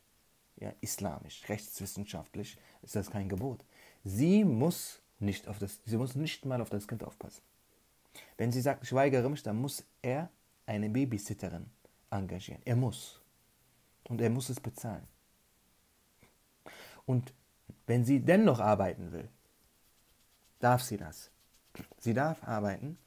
Ja, 0.56 0.72
islamisch, 0.80 1.48
rechtswissenschaftlich 1.48 2.58
ist 2.82 2.96
das 2.96 3.10
kein 3.10 3.28
Gebot. 3.28 3.64
Sie 4.04 4.44
muss 4.44 5.02
nicht 5.18 5.48
auf 5.48 5.58
das, 5.58 5.80
sie 5.84 5.96
muss 5.96 6.14
nicht 6.14 6.44
mal 6.44 6.60
auf 6.60 6.70
das 6.70 6.88
Kind 6.88 7.04
aufpassen. 7.04 7.42
Wenn 8.36 8.52
sie 8.52 8.60
sagt, 8.60 8.84
ich 8.84 8.92
weigere 8.92 9.28
mich, 9.28 9.42
dann 9.42 9.56
muss 9.56 9.84
er 10.00 10.30
eine 10.64 10.88
Babysitterin 10.88 11.70
engagieren. 12.10 12.62
Er 12.64 12.76
muss. 12.76 13.20
Und 14.04 14.20
er 14.20 14.30
muss 14.30 14.48
es 14.48 14.60
bezahlen. 14.60 15.06
Und 17.04 17.32
wenn 17.86 18.04
sie 18.04 18.20
dennoch 18.20 18.60
arbeiten 18.60 19.12
will, 19.12 19.28
darf 20.58 20.82
sie 20.82 20.96
das. 20.96 21.30
Sie 21.98 22.14
darf 22.14 22.42
arbeiten, 22.42 22.98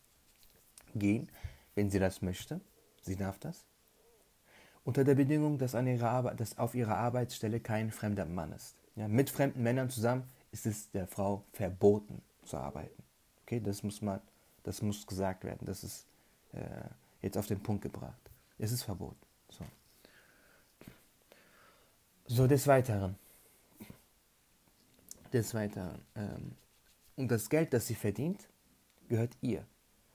gehen, 0.95 1.31
wenn 1.75 1.89
sie 1.89 1.99
das 1.99 2.21
möchte. 2.21 2.61
Sie 3.01 3.15
darf 3.15 3.39
das. 3.39 3.65
Unter 4.89 5.03
der 5.03 5.13
Bedingung, 5.13 5.59
dass, 5.59 5.75
an 5.75 5.85
ihrer 5.85 6.09
Arbeit, 6.09 6.39
dass 6.39 6.57
auf 6.57 6.73
ihrer 6.73 6.97
Arbeitsstelle 6.97 7.59
kein 7.59 7.91
fremder 7.91 8.25
Mann 8.25 8.51
ist. 8.53 8.75
Ja, 8.95 9.07
mit 9.07 9.29
fremden 9.29 9.61
Männern 9.61 9.91
zusammen 9.91 10.23
ist 10.51 10.65
es 10.65 10.89
der 10.89 11.05
Frau 11.05 11.45
verboten 11.53 12.23
zu 12.43 12.57
arbeiten. 12.57 13.03
Okay, 13.43 13.59
das 13.59 13.83
muss 13.83 14.01
man, 14.01 14.19
das 14.63 14.81
muss 14.81 15.05
gesagt 15.05 15.43
werden. 15.43 15.63
Das 15.67 15.83
ist 15.83 16.07
äh, 16.53 16.89
jetzt 17.21 17.37
auf 17.37 17.45
den 17.45 17.61
Punkt 17.61 17.83
gebracht. 17.83 18.31
Es 18.57 18.71
ist 18.71 18.81
verboten. 18.81 19.23
So, 19.49 19.63
so 22.25 22.47
des 22.47 22.65
Weiteren. 22.65 23.15
Des 25.31 25.53
Weiteren. 25.53 26.01
Ähm, 26.15 26.55
und 27.15 27.29
das 27.29 27.47
Geld, 27.47 27.73
das 27.73 27.85
sie 27.85 27.93
verdient, 27.93 28.49
gehört 29.07 29.37
ihr. 29.41 29.67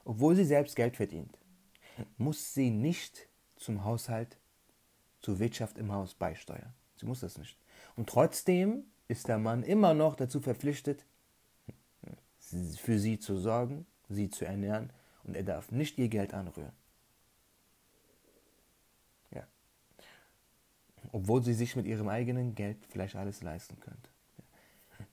Obwohl 0.05 0.35
sie 0.35 0.45
selbst 0.45 0.75
Geld 0.75 0.97
verdient, 0.97 1.39
muss 2.19 2.55
sie 2.55 2.71
nicht 2.71 3.29
zum 3.55 3.85
Haushalt, 3.85 4.37
zur 5.25 5.39
Wirtschaft 5.39 5.79
im 5.79 5.91
Haus 5.91 6.15
beisteuern. 6.15 6.75
Sie 6.97 7.07
muss 7.07 7.21
das 7.21 7.39
nicht. 7.39 7.57
Und 7.97 8.09
trotzdem 8.09 8.85
ist 9.09 9.27
der 9.29 9.39
Mann 9.39 9.63
immer 9.63 9.95
noch 9.95 10.17
dazu 10.17 10.41
verpflichtet, 10.41 11.05
für 12.77 12.99
sie 12.99 13.19
zu 13.19 13.39
sorgen, 13.39 13.87
sie 14.09 14.29
zu 14.29 14.45
ernähren 14.45 14.93
und 15.25 15.35
er 15.35 15.43
darf 15.43 15.71
nicht 15.71 15.99
ihr 15.99 16.09
Geld 16.09 16.35
anrühren. 16.35 16.73
Ja. 19.31 19.45
Obwohl 21.11 21.43
sie 21.43 21.55
sich 21.55 21.75
mit 21.75 21.87
ihrem 21.87 22.09
eigenen 22.09 22.55
Geld 22.55 22.77
vielleicht 22.91 23.17
alles 23.17 23.43
leisten 23.43 23.81
könnte. 23.81 24.11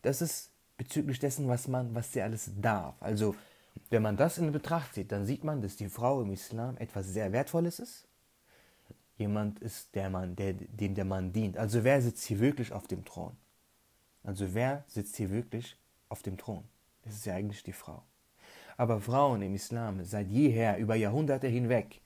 Das 0.02 0.22
ist 0.22 0.52
bezüglich 0.78 1.20
dessen, 1.20 1.48
was 1.48 1.70
man, 1.70 1.96
was 1.96 2.12
sie 2.12 2.22
alles 2.22 2.52
darf. 2.60 2.96
Also, 3.02 3.36
wenn 3.90 4.02
man 4.02 4.18
das 4.18 4.38
in 4.38 4.52
Betracht 4.52 4.94
zieht, 4.94 5.12
dann 5.14 5.26
sieht 5.26 5.46
man, 5.46 5.62
dass 5.62 5.78
die 5.78 5.88
Frau 5.88 6.22
im 6.22 6.34
Islam 6.34 6.76
etwas 6.78 7.08
sehr 7.08 7.32
Wertvolles 7.32 7.80
ist. 7.80 8.08
Jemand 9.22 9.60
ist 9.60 9.94
der 9.94 10.10
Mann, 10.10 10.36
der, 10.36 10.54
dem 10.54 10.96
der 10.96 11.06
Mann 11.06 11.32
dient. 11.32 11.56
Also 11.56 11.84
wer 11.84 12.02
sitzt 12.02 12.26
hier 12.26 12.40
wirklich 12.40 12.74
auf 12.74 12.88
dem 12.88 13.06
Thron? 13.06 13.38
Also 14.24 14.56
wer 14.56 14.84
sitzt 14.88 15.16
hier 15.16 15.30
wirklich 15.30 15.78
auf 16.10 16.24
dem 16.24 16.38
Thron? 16.38 16.64
Das 17.04 17.14
ist 17.14 17.26
ja 17.28 17.36
eigentlich 17.36 17.62
die 17.62 17.72
Frau. 17.72 18.02
Aber 18.78 19.00
Frauen 19.00 19.44
im 19.44 19.54
Islam 19.54 20.04
seit 20.04 20.28
jeher, 20.28 20.80
über 20.80 20.96
Jahrhunderte 20.96 21.48
hinweg, 21.48 22.02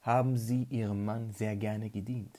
haben 0.00 0.38
sie 0.38 0.62
ihrem 0.70 1.04
Mann 1.04 1.32
sehr 1.32 1.54
gerne 1.54 1.90
gedient. 1.90 2.38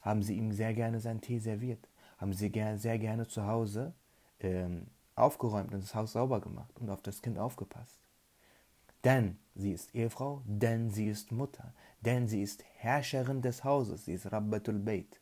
Haben 0.00 0.22
sie 0.22 0.38
ihm 0.38 0.52
sehr 0.52 0.72
gerne 0.72 0.98
seinen 0.98 1.20
Tee 1.20 1.38
serviert. 1.38 1.86
Haben 2.16 2.32
sie 2.32 2.50
sehr 2.76 2.98
gerne 2.98 3.26
zu 3.26 3.46
Hause 3.46 3.92
ähm, 4.40 4.86
aufgeräumt 5.16 5.74
und 5.74 5.82
das 5.82 5.94
Haus 5.94 6.12
sauber 6.12 6.40
gemacht 6.40 6.80
und 6.80 6.88
auf 6.88 7.02
das 7.02 7.20
Kind 7.20 7.38
aufgepasst. 7.38 8.05
Denn 9.06 9.38
sie 9.54 9.70
ist 9.70 9.94
Ehefrau, 9.94 10.42
denn 10.46 10.90
sie 10.90 11.06
ist 11.06 11.30
Mutter, 11.30 11.72
denn 12.00 12.26
sie 12.26 12.42
ist 12.42 12.64
Herrscherin 12.78 13.40
des 13.40 13.62
Hauses, 13.62 14.06
sie 14.06 14.14
ist 14.14 14.32
Rabbatul 14.32 14.80
Bayt. 14.80 15.20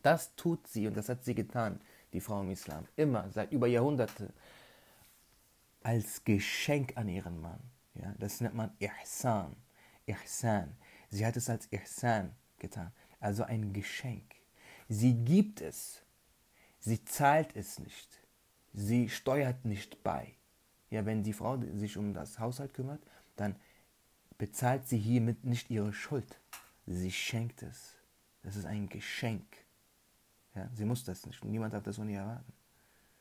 Das 0.00 0.36
tut 0.36 0.64
sie 0.68 0.86
und 0.86 0.96
das 0.96 1.08
hat 1.08 1.24
sie 1.24 1.34
getan, 1.34 1.80
die 2.12 2.20
Frau 2.20 2.40
im 2.40 2.52
Islam, 2.52 2.86
immer, 2.94 3.28
seit 3.32 3.50
über 3.50 3.66
Jahrhunderte, 3.66 4.32
als 5.82 6.22
Geschenk 6.22 6.96
an 6.96 7.08
ihren 7.08 7.40
Mann. 7.40 7.58
Ja, 7.94 8.14
das 8.16 8.40
nennt 8.40 8.54
man 8.54 8.70
Ihsan. 8.78 9.56
Ihsan. 10.06 10.76
Sie 11.10 11.26
hat 11.26 11.36
es 11.36 11.50
als 11.50 11.66
Ihsan 11.72 12.30
getan, 12.60 12.92
also 13.18 13.42
ein 13.42 13.72
Geschenk. 13.72 14.36
Sie 14.88 15.14
gibt 15.14 15.60
es, 15.60 16.00
sie 16.78 17.04
zahlt 17.04 17.56
es 17.56 17.80
nicht, 17.80 18.20
sie 18.72 19.08
steuert 19.08 19.64
nicht 19.64 20.04
bei. 20.04 20.36
Ja, 20.92 21.06
wenn 21.06 21.22
die 21.22 21.32
Frau 21.32 21.58
sich 21.74 21.96
um 21.96 22.12
das 22.12 22.38
Haushalt 22.38 22.74
kümmert, 22.74 23.00
dann 23.36 23.56
bezahlt 24.36 24.86
sie 24.86 24.98
hiermit 24.98 25.42
nicht 25.42 25.70
ihre 25.70 25.94
Schuld. 25.94 26.38
Sie 26.86 27.10
schenkt 27.10 27.62
es. 27.62 27.94
Das 28.42 28.56
ist 28.56 28.66
ein 28.66 28.90
Geschenk. 28.90 29.46
Ja, 30.54 30.68
sie 30.74 30.84
muss 30.84 31.02
das 31.02 31.24
nicht. 31.24 31.42
Niemand 31.46 31.72
darf 31.72 31.82
das 31.82 31.96
von 31.96 32.10
ihr 32.10 32.18
erwarten. 32.18 32.52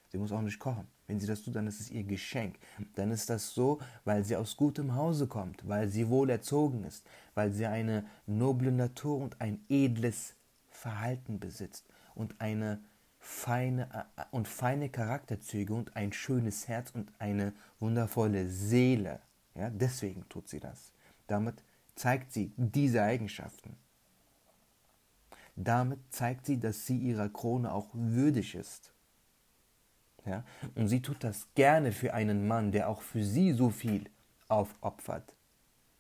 Sie 0.10 0.18
muss 0.18 0.34
auch 0.34 0.42
nicht 0.42 0.60
kochen. 0.60 0.86
Wenn 1.08 1.22
sie 1.22 1.28
das 1.28 1.44
tut, 1.44 1.56
dann 1.56 1.66
ist 1.66 1.80
es 1.80 1.90
ihr 1.90 2.04
Geschenk. 2.04 2.60
Dann 2.96 3.10
ist 3.10 3.30
das 3.30 3.54
so, 3.54 3.80
weil 4.04 4.26
sie 4.26 4.36
aus 4.36 4.58
gutem 4.58 4.94
Hause 4.96 5.28
kommt, 5.28 5.66
weil 5.66 5.88
sie 5.88 6.10
wohl 6.10 6.30
erzogen 6.30 6.84
ist, 6.84 7.08
weil 7.36 7.54
sie 7.54 7.68
eine 7.68 8.06
noble 8.26 8.74
Natur 8.74 9.18
und 9.18 9.40
ein 9.40 9.64
edles 9.70 10.36
Verhalten 10.70 11.40
besitzt 11.40 11.88
und 12.16 12.42
eine 12.42 12.82
feine 13.22 14.08
und 14.32 14.48
feine 14.48 14.90
Charakterzüge 14.90 15.74
und 15.74 15.96
ein 15.96 16.12
schönes 16.12 16.68
Herz 16.68 16.92
und 16.92 17.12
eine 17.20 17.54
wundervolle 17.80 18.50
Seele. 18.50 19.22
Ja, 19.56 19.70
deswegen 19.70 20.28
tut 20.28 20.50
sie 20.50 20.60
das. 20.60 20.92
Damit 21.28 21.64
zeigt 21.96 22.34
sie 22.34 22.52
diese 22.58 23.04
Eigenschaften. 23.04 23.78
Damit 25.56 26.00
zeigt 26.10 26.48
sie, 26.48 26.60
dass 26.60 26.88
sie 26.88 26.98
ihrer 26.98 27.30
Krone 27.30 27.72
auch 27.72 27.90
würdig 27.94 28.56
ist. 28.56 28.92
Ja? 30.26 30.44
Und 30.76 30.88
sie 30.88 31.02
tut 31.02 31.24
das 31.24 31.48
gerne 31.54 31.92
für 31.92 32.14
einen 32.14 32.48
Mann, 32.48 32.72
der 32.72 32.90
auch 32.90 33.02
für 33.02 33.24
sie 33.24 33.54
so 33.54 33.70
viel 33.70 34.10
aufopfert, 34.48 35.36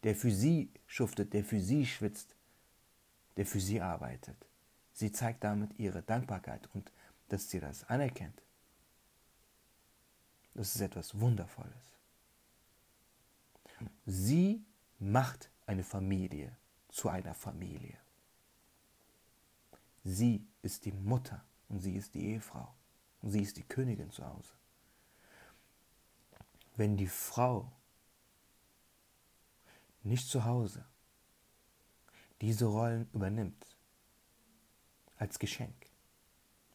der 0.03 0.15
für 0.15 0.31
sie 0.31 0.71
schuftet, 0.87 1.33
der 1.33 1.43
für 1.43 1.59
sie 1.59 1.85
schwitzt, 1.85 2.35
der 3.37 3.45
für 3.45 3.59
sie 3.59 3.79
arbeitet. 3.79 4.47
Sie 4.93 5.11
zeigt 5.11 5.43
damit 5.43 5.77
ihre 5.77 6.01
Dankbarkeit 6.01 6.67
und 6.73 6.91
dass 7.31 7.49
sie 7.49 7.61
das 7.61 7.85
anerkennt. 7.85 8.41
Das 10.53 10.75
ist 10.75 10.81
etwas 10.81 11.17
Wundervolles. 11.17 11.95
Sie 14.05 14.65
macht 14.99 15.49
eine 15.65 15.83
Familie 15.83 16.57
zu 16.89 17.07
einer 17.07 17.33
Familie. 17.33 17.97
Sie 20.03 20.45
ist 20.61 20.83
die 20.83 20.91
Mutter 20.91 21.45
und 21.69 21.79
sie 21.79 21.95
ist 21.95 22.13
die 22.15 22.25
Ehefrau 22.25 22.73
und 23.21 23.31
sie 23.31 23.41
ist 23.41 23.55
die 23.55 23.63
Königin 23.63 24.11
zu 24.11 24.25
Hause. 24.25 24.51
Wenn 26.75 26.97
die 26.97 27.07
Frau 27.07 27.71
nicht 30.03 30.27
zu 30.27 30.43
Hause 30.43 30.85
diese 32.41 32.65
Rollen 32.65 33.09
übernimmt, 33.13 33.65
als 35.17 35.39
Geschenk, 35.39 35.90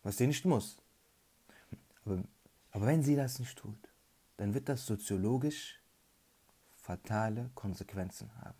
was 0.06 0.16
sie 0.16 0.26
nicht 0.26 0.44
muss, 0.44 0.76
aber, 2.04 2.22
aber 2.70 2.86
wenn 2.86 3.02
sie 3.02 3.16
das 3.16 3.38
nicht 3.38 3.58
tut, 3.58 3.88
dann 4.36 4.54
wird 4.54 4.68
das 4.68 4.86
soziologisch 4.86 5.80
fatale 6.76 7.50
Konsequenzen 7.54 8.30
haben. 8.36 8.58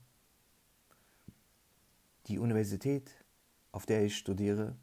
Die 2.26 2.38
Universität 2.38 3.10
auf 3.76 3.84
der 3.84 4.06
ich 4.06 4.16
studiere, 4.16 4.74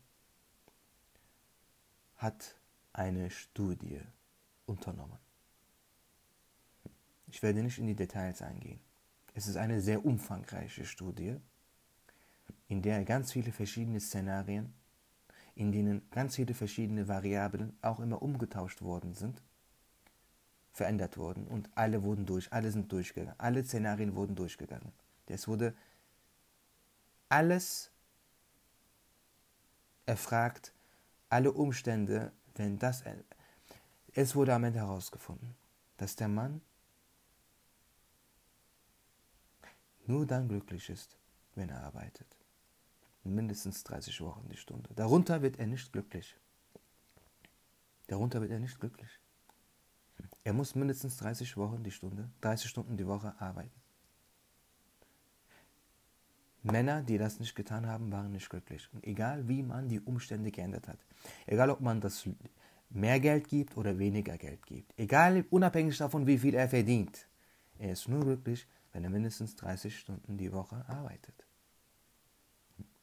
hat 2.18 2.60
eine 2.94 3.32
Studie 3.32 4.00
unternommen. 4.68 5.18
Ich 7.26 7.42
werde 7.42 7.64
nicht 7.64 7.80
in 7.80 7.88
die 7.88 7.96
Details 7.96 8.44
eingehen. 8.44 8.80
Es 9.34 9.48
ist 9.48 9.56
eine 9.56 9.82
sehr 9.82 10.06
umfangreiche 10.06 10.86
Studie, 10.86 11.38
in 12.68 12.84
der 12.84 13.04
ganz 13.04 13.32
viele 13.32 13.52
verschiedene 13.52 14.00
Szenarien, 14.00 14.76
in 15.56 15.72
denen 15.72 16.10
ganz 16.12 16.36
viele 16.36 16.54
verschiedene 16.54 17.08
Variablen 17.08 17.78
auch 17.82 18.00
immer 18.00 18.22
umgetauscht 18.22 18.82
worden 18.82 19.14
sind, 19.14 19.42
verändert 20.72 21.18
wurden 21.18 21.48
und 21.48 21.70
alle 21.76 22.04
wurden 22.04 22.26
durch, 22.26 22.52
alle 22.52 22.72
sind 22.72 22.92
durchgegangen, 22.92 23.40
alle 23.40 23.64
Szenarien 23.64 24.16
wurden 24.16 24.36
durchgegangen. 24.36 24.92
Es 25.28 25.48
wurde 25.48 25.74
alles 27.30 27.94
er 30.06 30.18
fragt 30.18 30.74
alle 31.30 31.52
Umstände, 31.52 32.32
wenn 32.56 32.78
das. 32.78 33.04
Es 34.14 34.36
wurde 34.36 34.54
am 34.54 34.64
Ende 34.64 34.80
herausgefunden, 34.80 35.56
dass 35.98 36.16
der 36.16 36.28
Mann 36.28 36.62
nur 40.06 40.26
dann 40.26 40.48
glücklich 40.48 40.90
ist, 40.90 41.18
wenn 41.56 41.70
er 41.70 41.84
arbeitet. 41.84 42.28
Mindestens 43.24 43.84
30 43.84 44.20
Wochen 44.22 44.50
die 44.50 44.58
Stunde. 44.58 44.90
Darunter 44.96 45.42
wird 45.42 45.58
er 45.58 45.68
nicht 45.68 45.92
glücklich. 45.92 46.36
Darunter 48.08 48.42
wird 48.42 48.52
er 48.52 48.60
nicht 48.60 48.80
glücklich. 48.80 49.20
Er 50.44 50.54
muss 50.54 50.76
mindestens 50.76 51.18
30 51.18 51.56
Wochen 51.56 51.84
die 51.84 51.92
Stunde, 51.92 52.30
30 52.42 52.70
Stunden 52.70 52.98
die 52.98 53.08
Woche 53.08 53.34
arbeiten. 53.40 53.72
Männer, 56.64 57.02
die 57.02 57.18
das 57.18 57.40
nicht 57.40 57.56
getan 57.56 57.88
haben, 57.88 58.12
waren 58.12 58.32
nicht 58.32 58.50
glücklich. 58.50 58.90
Und 58.94 59.06
egal 59.06 59.48
wie 59.48 59.64
man 59.64 59.90
die 59.90 60.00
Umstände 60.00 60.52
geändert 60.52 60.88
hat, 60.88 61.00
egal 61.46 61.70
ob 61.70 61.82
man 61.82 62.02
das 62.02 62.28
mehr 62.90 63.20
Geld 63.20 63.48
gibt 63.48 63.76
oder 63.78 63.98
weniger 64.00 64.38
Geld 64.38 64.66
gibt, 64.66 64.94
egal 64.98 65.46
unabhängig 65.50 65.98
davon, 65.98 66.28
wie 66.28 66.38
viel 66.38 66.56
er 66.56 66.70
verdient, 66.70 67.28
er 67.80 67.94
ist 67.94 68.08
nur 68.08 68.22
glücklich, 68.22 68.68
wenn 68.92 69.04
er 69.04 69.10
mindestens 69.10 69.56
30 69.56 69.98
Stunden 69.98 70.38
die 70.38 70.54
Woche 70.54 70.86
arbeitet. 70.88 71.46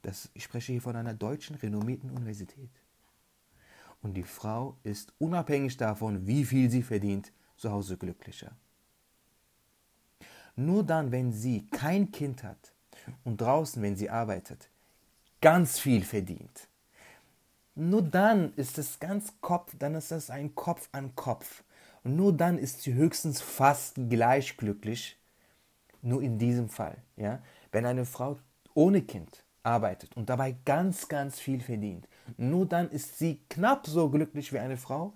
Das, 0.03 0.31
ich 0.35 0.45
spreche 0.45 0.73
hier 0.73 0.83
von 0.83 0.97
einer 0.97 1.15
deutschen 1.15 1.57
renommierten 1.57 2.11
Universität. 2.11 2.71
Und 4.03 4.15
die 4.15 4.23
Frau 4.23 4.77
ist 4.83 5.13
unabhängig 5.19 5.77
davon, 5.77 6.27
wie 6.27 6.45
viel 6.45 6.71
sie 6.71 6.83
verdient, 6.83 7.33
zu 7.57 7.71
Hause 7.71 7.99
glücklicher. 7.99 8.53
Nur 10.57 10.83
dann, 10.85 11.13
wenn 11.13 11.33
sie 11.33 11.67
kein 11.71 12.11
Kind 12.11 12.43
hat 12.43 12.73
und 13.25 13.41
draußen, 13.41 13.83
wenn 13.83 13.97
sie 13.97 14.09
arbeitet, 14.09 14.69
ganz 15.41 15.79
viel 15.79 16.03
verdient, 16.03 16.69
nur 17.75 18.03
dann 18.03 18.53
ist 18.55 18.79
es 18.79 18.99
ganz 18.99 19.33
Kopf, 19.41 19.75
dann 19.79 19.95
ist 19.95 20.11
das 20.11 20.29
ein 20.29 20.55
Kopf 20.55 20.89
an 20.93 21.15
Kopf. 21.15 21.63
Und 22.03 22.17
nur 22.17 22.33
dann 22.33 22.59
ist 22.59 22.83
sie 22.83 22.95
höchstens 22.95 23.41
fast 23.41 23.95
gleich 24.09 24.57
glücklich, 24.57 25.19
nur 26.03 26.23
in 26.23 26.39
diesem 26.39 26.69
Fall. 26.69 26.97
Ja? 27.17 27.43
Wenn 27.73 27.87
eine 27.87 28.05
Frau 28.05 28.39
ohne 28.75 29.03
Kind 29.03 29.45
arbeitet 29.63 30.17
und 30.17 30.29
dabei 30.29 30.57
ganz, 30.65 31.09
ganz 31.09 31.39
viel 31.39 31.61
verdient, 31.61 32.09
nur 32.37 32.67
dann 32.67 32.91
ist 32.91 33.19
sie 33.19 33.41
knapp 33.49 33.87
so 33.87 34.09
glücklich 34.09 34.53
wie 34.53 34.59
eine 34.59 34.77
Frau, 34.77 35.15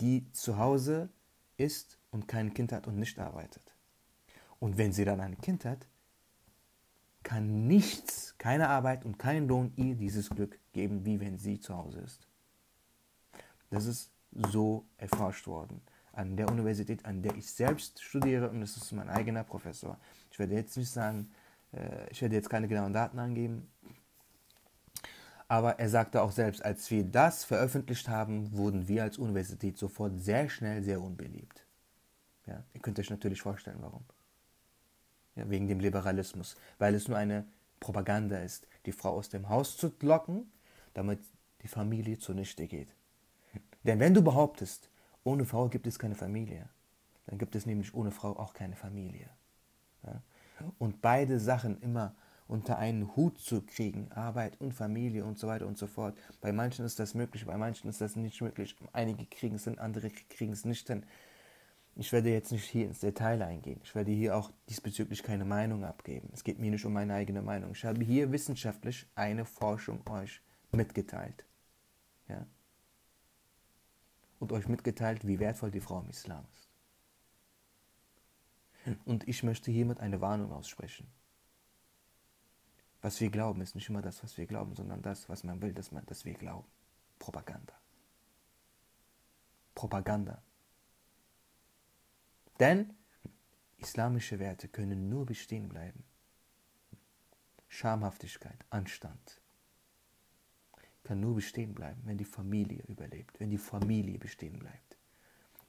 die 0.00 0.30
zu 0.32 0.58
Hause 0.58 1.08
ist 1.56 1.98
und 2.10 2.28
kein 2.28 2.54
Kind 2.54 2.72
hat 2.72 2.86
und 2.86 2.98
nicht 2.98 3.18
arbeitet. 3.18 3.74
Und 4.58 4.78
wenn 4.78 4.92
sie 4.92 5.04
dann 5.04 5.20
ein 5.20 5.38
Kind 5.38 5.64
hat, 5.64 5.86
kann 7.22 7.66
nichts, 7.66 8.34
keine 8.38 8.68
Arbeit 8.68 9.04
und 9.04 9.18
kein 9.18 9.48
Lohn 9.48 9.72
ihr 9.76 9.96
dieses 9.96 10.30
Glück 10.30 10.58
geben, 10.72 11.04
wie 11.04 11.20
wenn 11.20 11.38
sie 11.38 11.58
zu 11.58 11.76
Hause 11.76 12.00
ist. 12.00 12.26
Das 13.70 13.84
ist 13.86 14.10
so 14.52 14.86
erforscht 14.96 15.46
worden 15.46 15.80
an 16.12 16.36
der 16.36 16.48
Universität, 16.48 17.04
an 17.04 17.22
der 17.22 17.34
ich 17.36 17.50
selbst 17.50 18.02
studiere 18.02 18.48
und 18.48 18.60
das 18.60 18.76
ist 18.76 18.92
mein 18.92 19.08
eigener 19.10 19.44
Professor. 19.44 19.98
Ich 20.30 20.38
werde 20.38 20.54
jetzt 20.54 20.76
nicht 20.76 20.90
sagen, 20.90 21.30
ich 22.10 22.22
werde 22.22 22.34
jetzt 22.34 22.50
keine 22.50 22.68
genauen 22.68 22.92
Daten 22.92 23.18
angeben, 23.18 23.70
aber 25.48 25.78
er 25.78 25.88
sagte 25.88 26.22
auch 26.22 26.32
selbst, 26.32 26.64
als 26.64 26.90
wir 26.90 27.04
das 27.04 27.44
veröffentlicht 27.44 28.08
haben, 28.08 28.52
wurden 28.56 28.88
wir 28.88 29.02
als 29.04 29.18
Universität 29.18 29.78
sofort 29.78 30.18
sehr 30.20 30.48
schnell 30.48 30.82
sehr 30.82 31.00
unbeliebt. 31.00 31.64
Ja, 32.46 32.62
ihr 32.74 32.80
könnt 32.80 32.98
euch 32.98 33.10
natürlich 33.10 33.42
vorstellen, 33.42 33.78
warum. 33.80 34.04
Ja, 35.36 35.48
wegen 35.50 35.68
dem 35.68 35.80
Liberalismus, 35.80 36.56
weil 36.78 36.94
es 36.94 37.08
nur 37.08 37.18
eine 37.18 37.46
Propaganda 37.78 38.38
ist, 38.38 38.66
die 38.86 38.92
Frau 38.92 39.10
aus 39.10 39.28
dem 39.28 39.48
Haus 39.48 39.76
zu 39.76 39.92
locken, 40.00 40.50
damit 40.94 41.20
die 41.62 41.68
Familie 41.68 42.18
zunichte 42.18 42.66
geht. 42.66 42.94
Denn 43.84 44.00
wenn 44.00 44.14
du 44.14 44.22
behauptest, 44.22 44.90
ohne 45.24 45.44
Frau 45.44 45.68
gibt 45.68 45.86
es 45.86 45.98
keine 45.98 46.14
Familie, 46.14 46.68
dann 47.26 47.38
gibt 47.38 47.54
es 47.54 47.66
nämlich 47.66 47.94
ohne 47.94 48.10
Frau 48.10 48.36
auch 48.36 48.54
keine 48.54 48.76
Familie. 48.76 49.28
Ja? 50.04 50.22
Und 50.78 51.02
beide 51.02 51.38
Sachen 51.38 51.80
immer 51.80 52.14
unter 52.48 52.78
einen 52.78 53.16
Hut 53.16 53.38
zu 53.38 53.62
kriegen, 53.62 54.10
Arbeit 54.12 54.60
und 54.60 54.72
Familie 54.72 55.24
und 55.24 55.38
so 55.38 55.48
weiter 55.48 55.66
und 55.66 55.78
so 55.78 55.86
fort. 55.86 56.16
Bei 56.40 56.52
manchen 56.52 56.84
ist 56.84 56.98
das 56.98 57.14
möglich, 57.14 57.44
bei 57.44 57.56
manchen 57.56 57.88
ist 57.90 58.00
das 58.00 58.16
nicht 58.16 58.40
möglich. 58.40 58.76
Einige 58.92 59.26
kriegen 59.26 59.56
es 59.56 59.64
hin, 59.64 59.78
andere 59.78 60.10
kriegen 60.10 60.52
es 60.52 60.64
nicht 60.64 60.86
hin. 60.86 61.04
Ich 61.98 62.12
werde 62.12 62.30
jetzt 62.30 62.52
nicht 62.52 62.64
hier 62.64 62.86
ins 62.86 63.00
Detail 63.00 63.42
eingehen. 63.42 63.80
Ich 63.82 63.94
werde 63.94 64.12
hier 64.12 64.36
auch 64.36 64.50
diesbezüglich 64.68 65.22
keine 65.22 65.46
Meinung 65.46 65.82
abgeben. 65.82 66.28
Es 66.34 66.44
geht 66.44 66.58
mir 66.58 66.70
nicht 66.70 66.84
um 66.84 66.92
meine 66.92 67.14
eigene 67.14 67.40
Meinung. 67.40 67.72
Ich 67.72 67.84
habe 67.84 68.04
hier 68.04 68.30
wissenschaftlich 68.30 69.06
eine 69.14 69.46
Forschung 69.46 70.06
euch 70.10 70.42
mitgeteilt. 70.72 71.46
Ja? 72.28 72.46
Und 74.38 74.52
euch 74.52 74.68
mitgeteilt, 74.68 75.26
wie 75.26 75.38
wertvoll 75.38 75.70
die 75.70 75.80
Frau 75.80 76.00
im 76.00 76.10
Islam 76.10 76.44
ist. 76.52 76.65
Und 79.04 79.26
ich 79.28 79.42
möchte 79.42 79.70
hiermit 79.70 80.00
eine 80.00 80.20
Warnung 80.20 80.52
aussprechen. 80.52 81.06
Was 83.02 83.20
wir 83.20 83.30
glauben, 83.30 83.60
ist 83.60 83.74
nicht 83.74 83.88
immer 83.88 84.02
das, 84.02 84.22
was 84.22 84.36
wir 84.38 84.46
glauben, 84.46 84.74
sondern 84.74 85.02
das, 85.02 85.28
was 85.28 85.44
man 85.44 85.60
will, 85.62 85.72
dass, 85.72 85.92
man, 85.92 86.04
dass 86.06 86.24
wir 86.24 86.34
glauben. 86.34 86.66
Propaganda. 87.18 87.74
Propaganda. 89.74 90.42
Denn 92.58 92.94
islamische 93.76 94.38
Werte 94.38 94.68
können 94.68 95.08
nur 95.08 95.26
bestehen 95.26 95.68
bleiben. 95.68 96.04
Schamhaftigkeit, 97.68 98.64
Anstand 98.70 99.40
kann 101.06 101.20
nur 101.20 101.36
bestehen 101.36 101.72
bleiben, 101.72 102.02
wenn 102.04 102.18
die 102.18 102.24
Familie 102.24 102.82
überlebt, 102.88 103.38
wenn 103.38 103.50
die 103.50 103.58
Familie 103.58 104.18
bestehen 104.18 104.58
bleibt. 104.58 104.98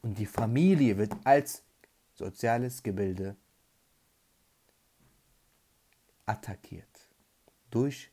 Und 0.01 0.17
die 0.17 0.25
Familie 0.25 0.97
wird 0.97 1.15
als 1.23 1.63
soziales 2.17 2.81
Gebilde 2.81 3.35
attackiert 6.25 7.09
durch 7.69 8.11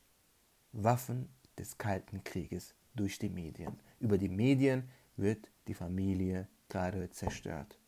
Waffen 0.71 1.29
des 1.57 1.77
Kalten 1.77 2.23
Krieges, 2.23 2.75
durch 2.93 3.17
die 3.17 3.29
Medien. 3.29 3.79
Über 3.99 4.17
die 4.17 4.29
Medien 4.29 4.89
wird 5.17 5.49
die 5.67 5.73
Familie 5.73 6.47
gerade 6.69 7.09
zerstört. 7.09 7.79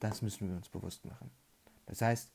Das 0.00 0.22
müssen 0.22 0.48
wir 0.48 0.56
uns 0.56 0.68
bewusst 0.68 1.04
machen. 1.04 1.30
Das 1.86 2.00
heißt, 2.00 2.32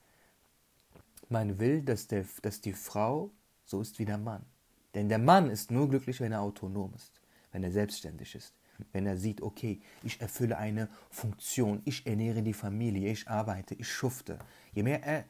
man 1.30 1.60
will, 1.60 1.82
dass, 1.82 2.08
der, 2.08 2.26
dass 2.42 2.62
die 2.62 2.74
Frau 2.74 3.32
so 3.66 3.82
ist 3.82 4.00
wie 4.00 4.06
der 4.06 4.18
Mann. 4.18 4.46
Denn 4.94 5.10
der 5.10 5.20
Mann 5.20 5.50
ist 5.50 5.72
nur 5.72 5.90
glücklich, 5.90 6.20
wenn 6.22 6.32
er 6.32 6.42
autonom 6.42 6.94
ist, 6.96 7.22
wenn 7.52 7.64
er 7.64 7.72
selbstständig 7.72 8.36
ist, 8.36 8.54
wenn 8.92 9.06
er 9.06 9.18
sieht, 9.18 9.42
okay, 9.42 9.82
ich 10.04 10.22
erfülle 10.22 10.58
eine 10.58 10.90
Funktion, 11.10 11.82
ich 11.86 12.06
ernähre 12.06 12.42
die 12.42 12.54
Familie, 12.54 13.12
ich 13.12 13.28
arbeite, 13.28 13.76
ich 13.76 13.92
schufte. 13.92 14.40
Je 14.74 14.84
mehr 14.84 15.04
er 15.04 15.26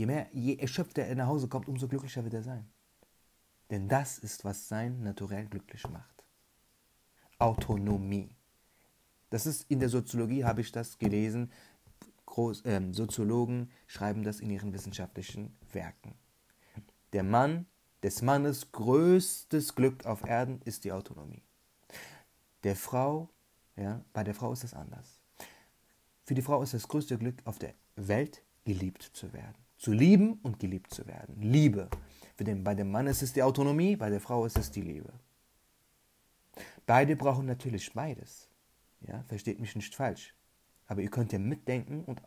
Je 0.00 0.06
mehr, 0.06 0.28
je 0.32 0.56
erschöpfter 0.56 1.02
er 1.04 1.14
nach 1.14 1.26
Hause 1.26 1.46
kommt, 1.46 1.68
umso 1.68 1.86
glücklicher 1.86 2.24
wird 2.24 2.32
er 2.32 2.42
sein. 2.42 2.66
Denn 3.68 3.86
das 3.86 4.18
ist, 4.18 4.46
was 4.46 4.66
sein 4.66 5.02
Naturell 5.02 5.44
glücklich 5.44 5.86
macht. 5.90 6.24
Autonomie. 7.38 8.34
Das 9.28 9.44
ist 9.44 9.70
in 9.70 9.78
der 9.78 9.90
Soziologie, 9.90 10.42
habe 10.42 10.62
ich 10.62 10.72
das 10.72 10.96
gelesen. 10.96 11.52
Groß, 12.24 12.64
äh, 12.64 12.80
Soziologen 12.92 13.70
schreiben 13.86 14.22
das 14.22 14.40
in 14.40 14.48
ihren 14.48 14.72
wissenschaftlichen 14.72 15.54
Werken. 15.70 16.14
Der 17.12 17.22
Mann, 17.22 17.66
des 18.02 18.22
Mannes 18.22 18.72
größtes 18.72 19.74
Glück 19.74 20.06
auf 20.06 20.24
Erden 20.24 20.62
ist 20.62 20.84
die 20.84 20.92
Autonomie. 20.92 21.42
Der 22.62 22.76
Frau, 22.76 23.28
ja, 23.76 24.04
bei 24.12 24.24
der 24.24 24.34
Frau 24.34 24.52
ist 24.52 24.64
es 24.64 24.74
anders. 24.74 25.20
Für 26.24 26.34
die 26.34 26.42
Frau 26.42 26.62
ist 26.62 26.74
das 26.74 26.88
größte 26.88 27.18
Glück 27.18 27.36
auf 27.44 27.58
der 27.58 27.74
Welt, 27.96 28.42
geliebt 28.64 29.02
zu 29.02 29.32
werden 29.32 29.60
zu 29.80 29.92
lieben 29.92 30.34
und 30.42 30.58
geliebt 30.58 30.92
zu 30.92 31.06
werden. 31.06 31.40
Liebe. 31.40 31.88
Für 32.36 32.44
den, 32.44 32.62
bei 32.62 32.74
dem 32.74 32.90
Mann 32.90 33.06
ist 33.06 33.22
es 33.22 33.32
die 33.32 33.42
Autonomie, 33.42 33.96
bei 33.96 34.10
der 34.10 34.20
Frau 34.20 34.44
ist 34.44 34.58
es 34.58 34.70
die 34.70 34.82
Liebe. 34.82 35.12
Beide 36.84 37.16
brauchen 37.16 37.46
natürlich 37.46 37.92
beides. 37.94 38.48
Ja, 39.00 39.22
versteht 39.22 39.58
mich 39.58 39.74
nicht 39.74 39.94
falsch. 39.94 40.34
Aber 40.86 41.00
ihr 41.00 41.08
könnt 41.08 41.32
ja 41.32 41.38
mitdenken 41.38 42.04
und 42.04 42.20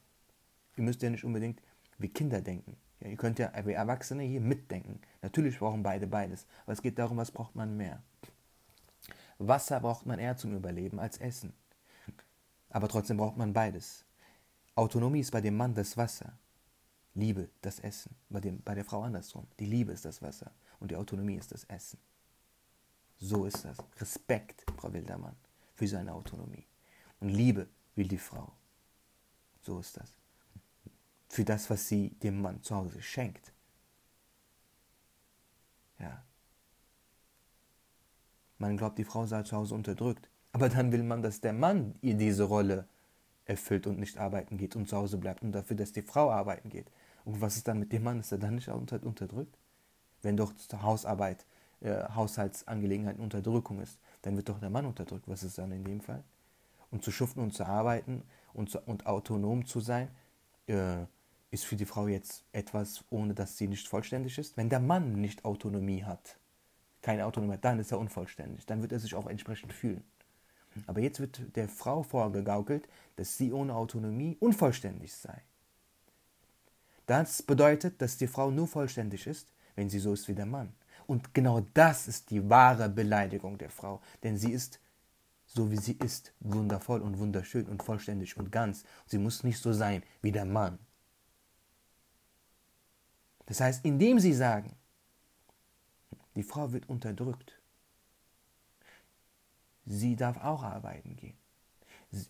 ihr 0.77 0.83
müsst 0.83 1.03
ja 1.03 1.11
nicht 1.11 1.23
unbedingt 1.23 1.61
wie 1.99 2.09
Kinder 2.09 2.41
denken. 2.41 2.75
Ja, 3.01 3.09
ihr 3.09 3.17
könnt 3.17 3.37
ja 3.37 3.51
wie 3.65 3.73
Erwachsene 3.73 4.23
hier 4.23 4.41
mitdenken. 4.41 4.99
Natürlich 5.21 5.59
brauchen 5.59 5.83
beide 5.83 6.07
beides. 6.07 6.47
Aber 6.63 6.73
es 6.73 6.81
geht 6.81 6.97
darum, 6.97 7.17
was 7.17 7.29
braucht 7.29 7.55
man 7.55 7.77
mehr. 7.77 8.01
Wasser 9.47 9.79
braucht 9.79 10.05
man 10.05 10.19
eher 10.19 10.37
zum 10.37 10.55
Überleben 10.55 10.99
als 10.99 11.17
Essen. 11.17 11.53
Aber 12.69 12.87
trotzdem 12.87 13.17
braucht 13.17 13.37
man 13.37 13.53
beides. 13.53 14.05
Autonomie 14.75 15.19
ist 15.19 15.31
bei 15.31 15.41
dem 15.41 15.55
Mann 15.55 15.75
das 15.75 15.95
Wasser. 15.97 16.33
Liebe 17.13 17.49
das 17.61 17.79
Essen. 17.79 18.15
Bei, 18.29 18.39
dem, 18.39 18.61
bei 18.63 18.73
der 18.73 18.85
Frau 18.85 19.03
andersrum. 19.03 19.47
Die 19.59 19.65
Liebe 19.65 19.91
ist 19.91 20.05
das 20.05 20.21
Wasser 20.21 20.51
und 20.79 20.89
die 20.91 20.95
Autonomie 20.95 21.35
ist 21.35 21.51
das 21.51 21.63
Essen. 21.65 21.99
So 23.19 23.45
ist 23.45 23.63
das. 23.63 23.77
Respekt, 23.99 24.65
Frau 24.77 24.91
Wildermann, 24.91 25.35
für 25.75 25.87
seine 25.87 26.13
Autonomie. 26.13 26.65
Und 27.19 27.29
Liebe 27.29 27.67
will 27.95 28.07
die 28.07 28.17
Frau. 28.17 28.51
So 29.61 29.79
ist 29.79 29.95
das. 29.95 30.09
Für 31.29 31.45
das, 31.45 31.69
was 31.69 31.87
sie 31.87 32.09
dem 32.09 32.41
Mann 32.41 32.61
zu 32.61 32.75
Hause 32.75 33.01
schenkt. 33.01 33.53
Ja. 35.99 36.23
Man 38.63 38.77
glaubt, 38.77 38.97
die 38.97 39.03
Frau 39.03 39.25
sei 39.25 39.43
zu 39.43 39.55
Hause 39.55 39.75
unterdrückt. 39.75 40.29
Aber 40.51 40.69
dann 40.69 40.91
will 40.91 41.03
man, 41.03 41.21
dass 41.21 41.41
der 41.41 41.53
Mann 41.53 41.95
ihr 42.01 42.15
diese 42.15 42.43
Rolle 42.43 42.87
erfüllt 43.45 43.87
und 43.87 43.99
nicht 43.99 44.17
arbeiten 44.17 44.57
geht 44.57 44.75
und 44.75 44.87
zu 44.87 44.97
Hause 44.97 45.17
bleibt 45.17 45.41
und 45.41 45.51
dafür, 45.51 45.75
dass 45.75 45.91
die 45.91 46.01
Frau 46.01 46.31
arbeiten 46.31 46.69
geht. 46.69 46.91
Und 47.25 47.41
was 47.41 47.55
ist 47.55 47.67
dann 47.67 47.79
mit 47.79 47.91
dem 47.91 48.03
Mann? 48.03 48.19
Ist 48.19 48.31
er 48.31 48.37
dann 48.37 48.55
nicht 48.55 48.69
unterdrückt? 48.69 49.57
Wenn 50.21 50.37
doch 50.37 50.53
Hausarbeit, 50.81 51.45
äh, 51.81 52.03
Haushaltsangelegenheiten 52.15 53.21
Unterdrückung 53.21 53.81
ist, 53.81 53.99
dann 54.21 54.35
wird 54.37 54.49
doch 54.49 54.59
der 54.59 54.69
Mann 54.69 54.85
unterdrückt. 54.85 55.27
Was 55.27 55.43
ist 55.43 55.57
dann 55.57 55.71
in 55.71 55.83
dem 55.83 56.01
Fall? 56.01 56.23
und 56.93 57.03
zu 57.03 57.11
schuften 57.11 57.41
und 57.41 57.53
zu 57.53 57.65
arbeiten 57.65 58.23
und, 58.53 58.69
zu, 58.69 58.79
und 58.81 59.07
autonom 59.07 59.65
zu 59.65 59.79
sein, 59.79 60.09
äh, 60.67 61.05
ist 61.49 61.65
für 61.65 61.75
die 61.75 61.85
Frau 61.85 62.07
jetzt 62.07 62.45
etwas, 62.51 63.03
ohne 63.09 63.33
dass 63.33 63.57
sie 63.57 63.67
nicht 63.67 63.87
vollständig 63.87 64.37
ist. 64.37 64.55
Wenn 64.57 64.69
der 64.69 64.79
Mann 64.79 65.19
nicht 65.19 65.43
Autonomie 65.43 66.03
hat, 66.03 66.37
keine 67.03 67.25
Autonomie 67.25 67.53
hat, 67.53 67.65
dann 67.65 67.77
ist 67.77 67.91
er 67.91 67.99
unvollständig. 67.99 68.65
Dann 68.65 68.81
wird 68.81 68.91
er 68.91 68.99
sich 68.99 69.13
auch 69.13 69.27
entsprechend 69.27 69.71
fühlen. 69.71 70.03
Aber 70.87 71.01
jetzt 71.01 71.19
wird 71.19 71.55
der 71.55 71.69
Frau 71.69 72.01
vorgegaukelt, 72.01 72.89
dass 73.15 73.37
sie 73.37 73.53
ohne 73.53 73.75
Autonomie 73.75 74.37
unvollständig 74.39 75.13
sei. 75.13 75.43
Das 77.05 77.43
bedeutet, 77.43 78.01
dass 78.01 78.17
die 78.17 78.27
Frau 78.27 78.49
nur 78.49 78.67
vollständig 78.67 79.27
ist, 79.27 79.53
wenn 79.75 79.89
sie 79.89 79.99
so 79.99 80.13
ist 80.13 80.27
wie 80.27 80.33
der 80.33 80.47
Mann. 80.47 80.73
Und 81.05 81.35
genau 81.35 81.61
das 81.75 82.07
ist 82.07 82.31
die 82.31 82.49
wahre 82.49 82.89
Beleidigung 82.89 83.59
der 83.59 83.69
Frau, 83.69 84.01
denn 84.23 84.37
sie 84.37 84.51
ist 84.51 84.79
so 85.53 85.69
wie 85.69 85.77
sie 85.77 85.97
ist, 86.03 86.33
wundervoll 86.39 87.01
und 87.01 87.19
wunderschön 87.19 87.67
und 87.67 87.83
vollständig 87.83 88.37
und 88.37 88.51
ganz. 88.51 88.83
Sie 89.05 89.17
muss 89.17 89.43
nicht 89.43 89.59
so 89.59 89.71
sein 89.71 90.03
wie 90.21 90.31
der 90.31 90.45
Mann. 90.45 90.79
Das 93.45 93.61
heißt, 93.61 93.85
indem 93.85 94.19
sie 94.19 94.33
sagen, 94.33 94.75
die 96.35 96.43
Frau 96.43 96.71
wird 96.71 96.89
unterdrückt, 96.89 97.59
sie 99.85 100.15
darf 100.15 100.37
auch 100.37 100.63
arbeiten 100.63 101.15
gehen. 101.15 101.37
Sie, 102.11 102.27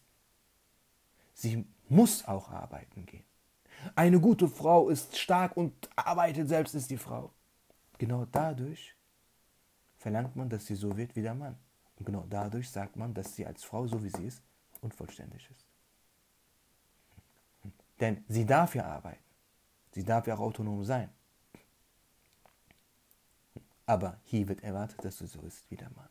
sie 1.34 1.66
muss 1.90 2.26
auch 2.26 2.50
arbeiten 2.50 3.06
gehen. 3.06 3.26
Eine 3.96 4.20
gute 4.20 4.48
Frau 4.48 4.90
ist 4.90 5.18
stark 5.18 5.58
und 5.58 5.90
arbeitet 5.96 6.48
selbst 6.48 6.74
ist 6.76 6.90
die 6.90 6.98
Frau. 6.98 7.34
Genau 7.98 8.26
dadurch 8.26 8.96
verlangt 9.98 10.36
man, 10.36 10.50
dass 10.50 10.66
sie 10.66 10.76
so 10.76 10.96
wird 10.96 11.16
wie 11.16 11.22
der 11.22 11.34
Mann. 11.34 11.58
Und 11.98 12.06
genau 12.06 12.26
dadurch 12.30 12.70
sagt 12.70 12.96
man, 12.96 13.14
dass 13.14 13.36
sie 13.36 13.46
als 13.46 13.64
Frau, 13.64 13.88
so 13.88 14.04
wie 14.04 14.10
sie 14.10 14.26
ist, 14.26 14.42
unvollständig 14.82 15.48
ist. 15.50 15.66
Denn 18.00 18.24
sie 18.28 18.46
darf 18.46 18.76
ja 18.76 18.86
arbeiten. 18.86 19.24
Sie 19.92 20.04
darf 20.04 20.28
ja 20.28 20.36
auch 20.36 20.40
autonom 20.40 20.84
sein. 20.84 21.10
Aber 23.86 24.20
hier 24.24 24.48
wird 24.48 24.64
erwartet, 24.64 25.04
dass 25.04 25.18
sie 25.18 25.28
so 25.28 25.42
ist 25.42 25.70
wie 25.70 25.76
der 25.76 25.90
Mann. 25.92 26.10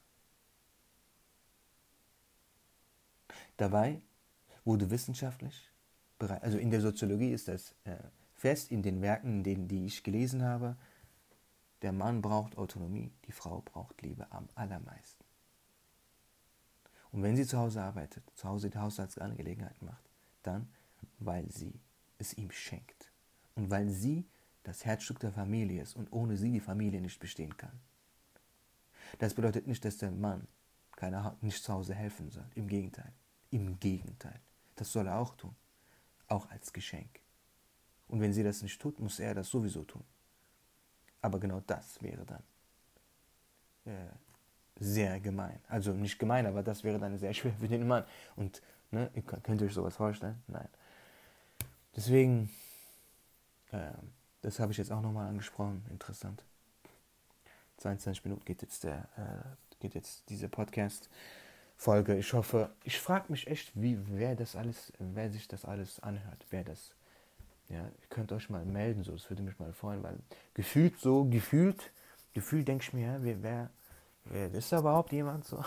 Dabei 3.56 4.00
wurde 4.64 4.90
wissenschaftlich, 4.90 5.70
also 6.18 6.58
in 6.58 6.70
der 6.70 6.80
Soziologie 6.80 7.32
ist 7.32 7.48
das 7.48 7.74
äh, 7.84 7.96
fest, 8.34 8.70
in 8.70 8.82
den 8.82 9.02
Werken, 9.02 9.44
in 9.44 9.68
die 9.68 9.86
ich 9.86 10.02
gelesen 10.02 10.42
habe, 10.42 10.76
der 11.82 11.92
Mann 11.92 12.22
braucht 12.22 12.56
Autonomie, 12.58 13.12
die 13.26 13.32
Frau 13.32 13.60
braucht 13.60 14.02
Liebe 14.02 14.30
am 14.30 14.48
allermeisten. 14.54 15.24
Und 17.10 17.22
wenn 17.22 17.36
sie 17.36 17.46
zu 17.46 17.58
Hause 17.58 17.82
arbeitet, 17.82 18.24
zu 18.34 18.48
Hause 18.48 18.70
die 18.70 18.78
Haushaltsangelegenheiten 18.78 19.86
macht, 19.86 20.04
dann, 20.42 20.68
weil 21.18 21.50
sie 21.50 21.80
es 22.18 22.34
ihm 22.34 22.50
schenkt. 22.50 23.12
Und 23.54 23.70
weil 23.70 23.88
sie 23.90 24.26
das 24.62 24.84
Herzstück 24.84 25.18
der 25.20 25.32
Familie 25.32 25.82
ist 25.82 25.96
und 25.96 26.12
ohne 26.12 26.36
sie 26.36 26.52
die 26.52 26.60
Familie 26.60 27.00
nicht 27.00 27.18
bestehen 27.20 27.56
kann. 27.56 27.80
Das 29.18 29.34
bedeutet 29.34 29.66
nicht, 29.66 29.84
dass 29.84 29.98
der 29.98 30.10
Mann 30.10 30.46
keine, 30.96 31.36
nicht 31.40 31.62
zu 31.62 31.72
Hause 31.72 31.94
helfen 31.94 32.30
soll. 32.30 32.46
Im 32.54 32.68
Gegenteil. 32.68 33.12
Im 33.50 33.78
Gegenteil. 33.78 34.40
Das 34.76 34.92
soll 34.92 35.06
er 35.06 35.18
auch 35.18 35.34
tun. 35.34 35.54
Auch 36.28 36.48
als 36.50 36.72
Geschenk. 36.72 37.20
Und 38.08 38.20
wenn 38.20 38.32
sie 38.32 38.42
das 38.42 38.62
nicht 38.62 38.80
tut, 38.80 38.98
muss 39.00 39.18
er 39.18 39.34
das 39.34 39.48
sowieso 39.48 39.84
tun. 39.84 40.04
Aber 41.20 41.38
genau 41.38 41.60
das 41.60 42.00
wäre 42.02 42.24
dann 42.24 42.42
äh, 43.84 44.10
sehr 44.78 45.20
gemein. 45.20 45.60
Also 45.68 45.92
nicht 45.92 46.18
gemein, 46.18 46.46
aber 46.46 46.62
das 46.62 46.84
wäre 46.84 46.98
dann 46.98 47.18
sehr 47.18 47.32
schwer 47.34 47.52
für 47.54 47.68
den 47.68 47.86
Mann. 47.86 48.04
Und 48.36 48.62
ne, 48.90 49.10
ihr 49.14 49.22
könnt 49.22 49.60
ihr 49.60 49.66
euch 49.66 49.74
sowas 49.74 49.96
vorstellen? 49.96 50.42
Nein. 50.46 50.68
Deswegen, 51.94 52.50
äh, 53.70 53.92
das 54.42 54.60
habe 54.60 54.72
ich 54.72 54.78
jetzt 54.78 54.92
auch 54.92 55.00
nochmal 55.00 55.28
angesprochen. 55.28 55.84
Interessant. 55.90 56.44
22 57.78 58.24
Minuten 58.24 58.44
geht 58.44 58.62
jetzt, 58.62 58.84
der, 58.84 59.08
äh, 59.16 59.78
geht 59.80 59.94
jetzt 59.94 60.28
diese 60.28 60.48
Podcast-Folge. 60.48 62.16
Ich 62.16 62.32
hoffe, 62.32 62.70
ich 62.84 63.00
frage 63.00 63.32
mich 63.32 63.46
echt, 63.46 63.72
wie 63.74 63.98
wer 64.06 64.36
das 64.36 64.54
alles, 64.54 64.92
wer 64.98 65.30
sich 65.30 65.48
das 65.48 65.64
alles 65.64 66.00
anhört, 66.00 66.46
wer 66.50 66.64
das 66.64 66.94
ja, 67.72 67.80
ihr 67.80 68.08
könnt 68.10 68.32
euch 68.32 68.50
mal 68.50 68.64
melden, 68.64 69.02
so, 69.02 69.12
das 69.12 69.28
würde 69.30 69.42
mich 69.42 69.58
mal 69.58 69.72
freuen, 69.72 70.02
weil 70.02 70.18
gefühlt 70.54 70.98
so, 70.98 71.24
gefühlt, 71.24 71.92
gefühlt 72.34 72.68
denke 72.68 72.84
ich 72.84 72.92
mir, 72.92 73.18
wer, 73.22 73.42
wer, 73.42 73.70
wer 74.24 74.54
ist 74.54 74.70
da 74.70 74.80
überhaupt 74.80 75.12
jemand 75.12 75.44
so? 75.44 75.64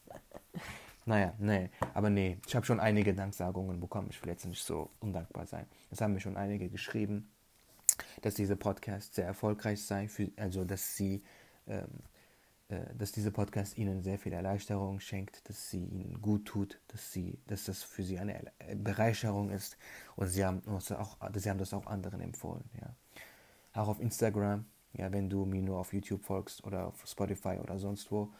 naja, 1.06 1.32
nee, 1.38 1.70
aber 1.94 2.10
nee, 2.10 2.38
ich 2.46 2.54
habe 2.54 2.66
schon 2.66 2.80
einige 2.80 3.14
Danksagungen 3.14 3.80
bekommen, 3.80 4.08
ich 4.10 4.22
will 4.22 4.30
jetzt 4.30 4.44
nicht 4.44 4.62
so 4.62 4.90
undankbar 5.00 5.46
sein. 5.46 5.66
Es 5.90 6.00
haben 6.00 6.12
mir 6.12 6.20
schon 6.20 6.36
einige 6.36 6.68
geschrieben, 6.68 7.30
dass 8.22 8.34
dieser 8.34 8.56
Podcast 8.56 9.14
sehr 9.14 9.26
erfolgreich 9.26 9.84
sei, 9.84 10.08
für, 10.08 10.30
also 10.36 10.64
dass 10.64 10.96
sie 10.96 11.22
ähm, 11.66 11.88
äh, 12.68 12.80
dass 12.98 13.12
dieser 13.12 13.30
Podcast 13.30 13.78
ihnen 13.78 14.02
sehr 14.02 14.18
viel 14.18 14.32
Erleichterung 14.32 14.98
schenkt, 14.98 15.48
dass 15.48 15.70
sie 15.70 15.84
ihnen 15.84 16.20
gut 16.20 16.46
tut, 16.46 16.80
dass, 16.88 17.12
sie, 17.12 17.38
dass 17.46 17.64
das 17.64 17.84
für 17.84 18.02
sie 18.02 18.18
eine 18.18 18.40
Bereicherung 18.74 19.50
ist 19.50 19.76
und 20.16 20.26
sie 20.26 20.44
haben, 20.44 20.62
das 20.66 20.90
auch, 20.90 21.16
sie 21.34 21.48
haben 21.48 21.58
das 21.58 21.72
auch 21.72 21.86
anderen 21.86 22.20
empfohlen. 22.20 22.64
Ja. 22.80 22.96
Auch 23.80 23.88
auf 23.88 24.00
Instagram, 24.00 24.64
ja, 24.94 25.12
wenn 25.12 25.30
du 25.30 25.44
mir 25.44 25.62
nur 25.62 25.78
auf 25.78 25.92
YouTube 25.92 26.24
folgst 26.24 26.64
oder 26.64 26.88
auf 26.88 27.06
Spotify 27.06 27.58
oder 27.62 27.78
sonst 27.78 28.10
wo, 28.10 28.32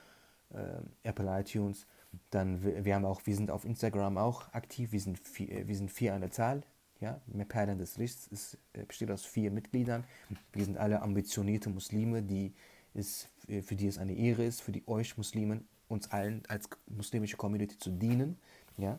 äh, 0.51 0.81
Apple 1.05 1.41
iTunes, 1.41 1.87
dann 2.31 2.65
wir, 2.65 2.85
wir 2.85 2.95
haben 2.97 3.05
auch, 3.05 3.21
wir 3.27 3.37
sind 3.37 3.51
auf 3.53 3.65
Instagram 3.65 4.19
auch 4.19 4.53
aktiv, 4.53 4.91
wir 4.91 5.01
sind 5.01 5.21
vier, 5.21 5.69
wir 5.69 5.77
sind 5.77 5.93
vier 5.93 6.15
an 6.15 6.23
der 6.23 6.33
Zahl, 6.33 6.65
ja, 7.01 7.21
Perlen 7.49 7.79
des 7.79 7.97
Lichts 7.97 8.27
ist, 8.29 8.59
äh, 8.73 8.85
besteht 8.85 9.11
aus 9.11 9.25
vier 9.25 9.51
Mitgliedern. 9.51 10.05
Wir 10.53 10.65
sind 10.65 10.79
alle 10.79 11.03
ambitionierte 11.03 11.69
Muslime, 11.71 12.23
die 12.23 12.55
ist, 12.95 13.29
für 13.63 13.77
die 13.77 13.87
es 13.87 13.99
eine 13.99 14.15
Ehre 14.15 14.45
ist, 14.45 14.63
für 14.63 14.73
die 14.73 14.87
euch 14.89 15.17
Muslimen, 15.19 15.69
uns 15.89 16.11
allen 16.11 16.43
als 16.49 16.69
muslimische 16.87 17.37
Community 17.37 17.79
zu 17.79 17.91
dienen. 17.91 18.39
Ja? 18.79 18.99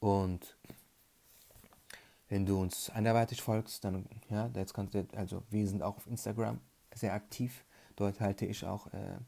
Und 0.00 0.56
wenn 2.28 2.44
du 2.44 2.60
uns 2.60 2.90
anderweitig 2.90 3.40
folgst, 3.40 3.84
dann, 3.84 4.06
ja, 4.28 4.50
jetzt 4.54 4.74
kannst 4.74 4.94
du, 4.94 5.06
also 5.14 5.42
wir 5.50 5.66
sind 5.68 5.82
auch 5.82 5.96
auf 5.96 6.06
Instagram 6.06 6.60
sehr 6.92 7.14
aktiv. 7.14 7.64
Dort 7.94 8.20
halte 8.20 8.46
ich 8.46 8.64
auch 8.64 8.92
äh, 8.92 9.18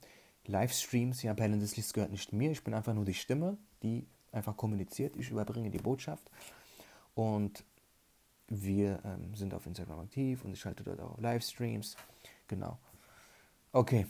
Livestreams. 0.47 1.23
Ja, 1.23 1.35
Perlen 1.35 1.61
des 1.61 1.77
Lichts 1.77 1.93
gehört 1.93 2.11
nicht 2.11 2.33
mir. 2.33 2.51
Ich 2.51 2.65
bin 2.65 2.75
einfach 2.75 2.95
nur 2.95 3.05
die 3.05 3.15
Stimme, 3.15 3.57
die 3.83 4.07
einfach 4.33 4.57
kommuniziert. 4.57 5.17
Ich 5.17 5.31
überbringe 5.31 5.71
die 5.71 5.79
Botschaft. 5.79 6.31
Und 7.15 7.65
wir 8.49 9.01
ähm, 9.05 9.35
sind 9.35 9.55
auf 9.55 9.67
Instagram 9.67 10.01
aktiv 10.01 10.45
und 10.45 10.53
ich 10.53 10.65
halte 10.65 10.85
dort 10.85 11.01
auch 11.01 11.19
Livestreams. 11.19 11.97
Genau. 12.47 12.79
Okay. 13.73 14.07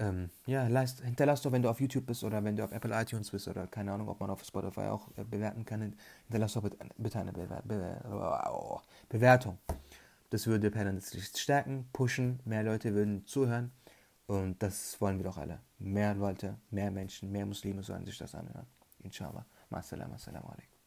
Ähm, 0.00 0.30
ja, 0.46 0.68
leist, 0.68 1.00
hinterlass 1.00 1.42
doch, 1.42 1.50
wenn 1.50 1.62
du 1.62 1.68
auf 1.68 1.80
YouTube 1.80 2.06
bist 2.06 2.22
oder 2.22 2.42
wenn 2.44 2.54
du 2.56 2.62
auf 2.62 2.70
Apple 2.70 2.94
iTunes 2.94 3.30
bist 3.30 3.48
oder 3.48 3.66
keine 3.66 3.92
Ahnung, 3.92 4.08
ob 4.08 4.20
man 4.20 4.30
auf 4.30 4.44
Spotify 4.44 4.82
auch 4.82 5.08
äh, 5.16 5.24
bewerten 5.24 5.64
kann. 5.64 5.94
Hinterlass 6.28 6.52
doch 6.52 6.62
bitte, 6.62 7.18
eine 7.18 7.32
Bewer 7.32 7.62
Bewer 7.64 8.82
Bewertung. 9.08 9.58
Das 10.30 10.46
würde 10.46 10.70
Perlenlicht 10.70 11.38
stärken, 11.38 11.88
pushen, 11.92 12.40
mehr 12.44 12.62
Leute 12.62 12.94
würden 12.94 13.26
zuhören. 13.26 13.72
Und 14.26 14.62
das 14.62 15.00
wollen 15.00 15.16
wir 15.16 15.24
doch 15.24 15.38
alle. 15.38 15.60
Mehr 15.78 16.14
Leute, 16.14 16.58
mehr 16.70 16.90
Menschen, 16.90 17.32
mehr 17.32 17.46
Muslime 17.46 17.82
sollen 17.82 18.04
sich 18.04 18.18
das 18.18 18.34
anhören. 18.34 18.66
Inshallah. 19.02 19.46
Massalam, 19.70 20.12
assalamu 20.12 20.48
alaikum. 20.48 20.68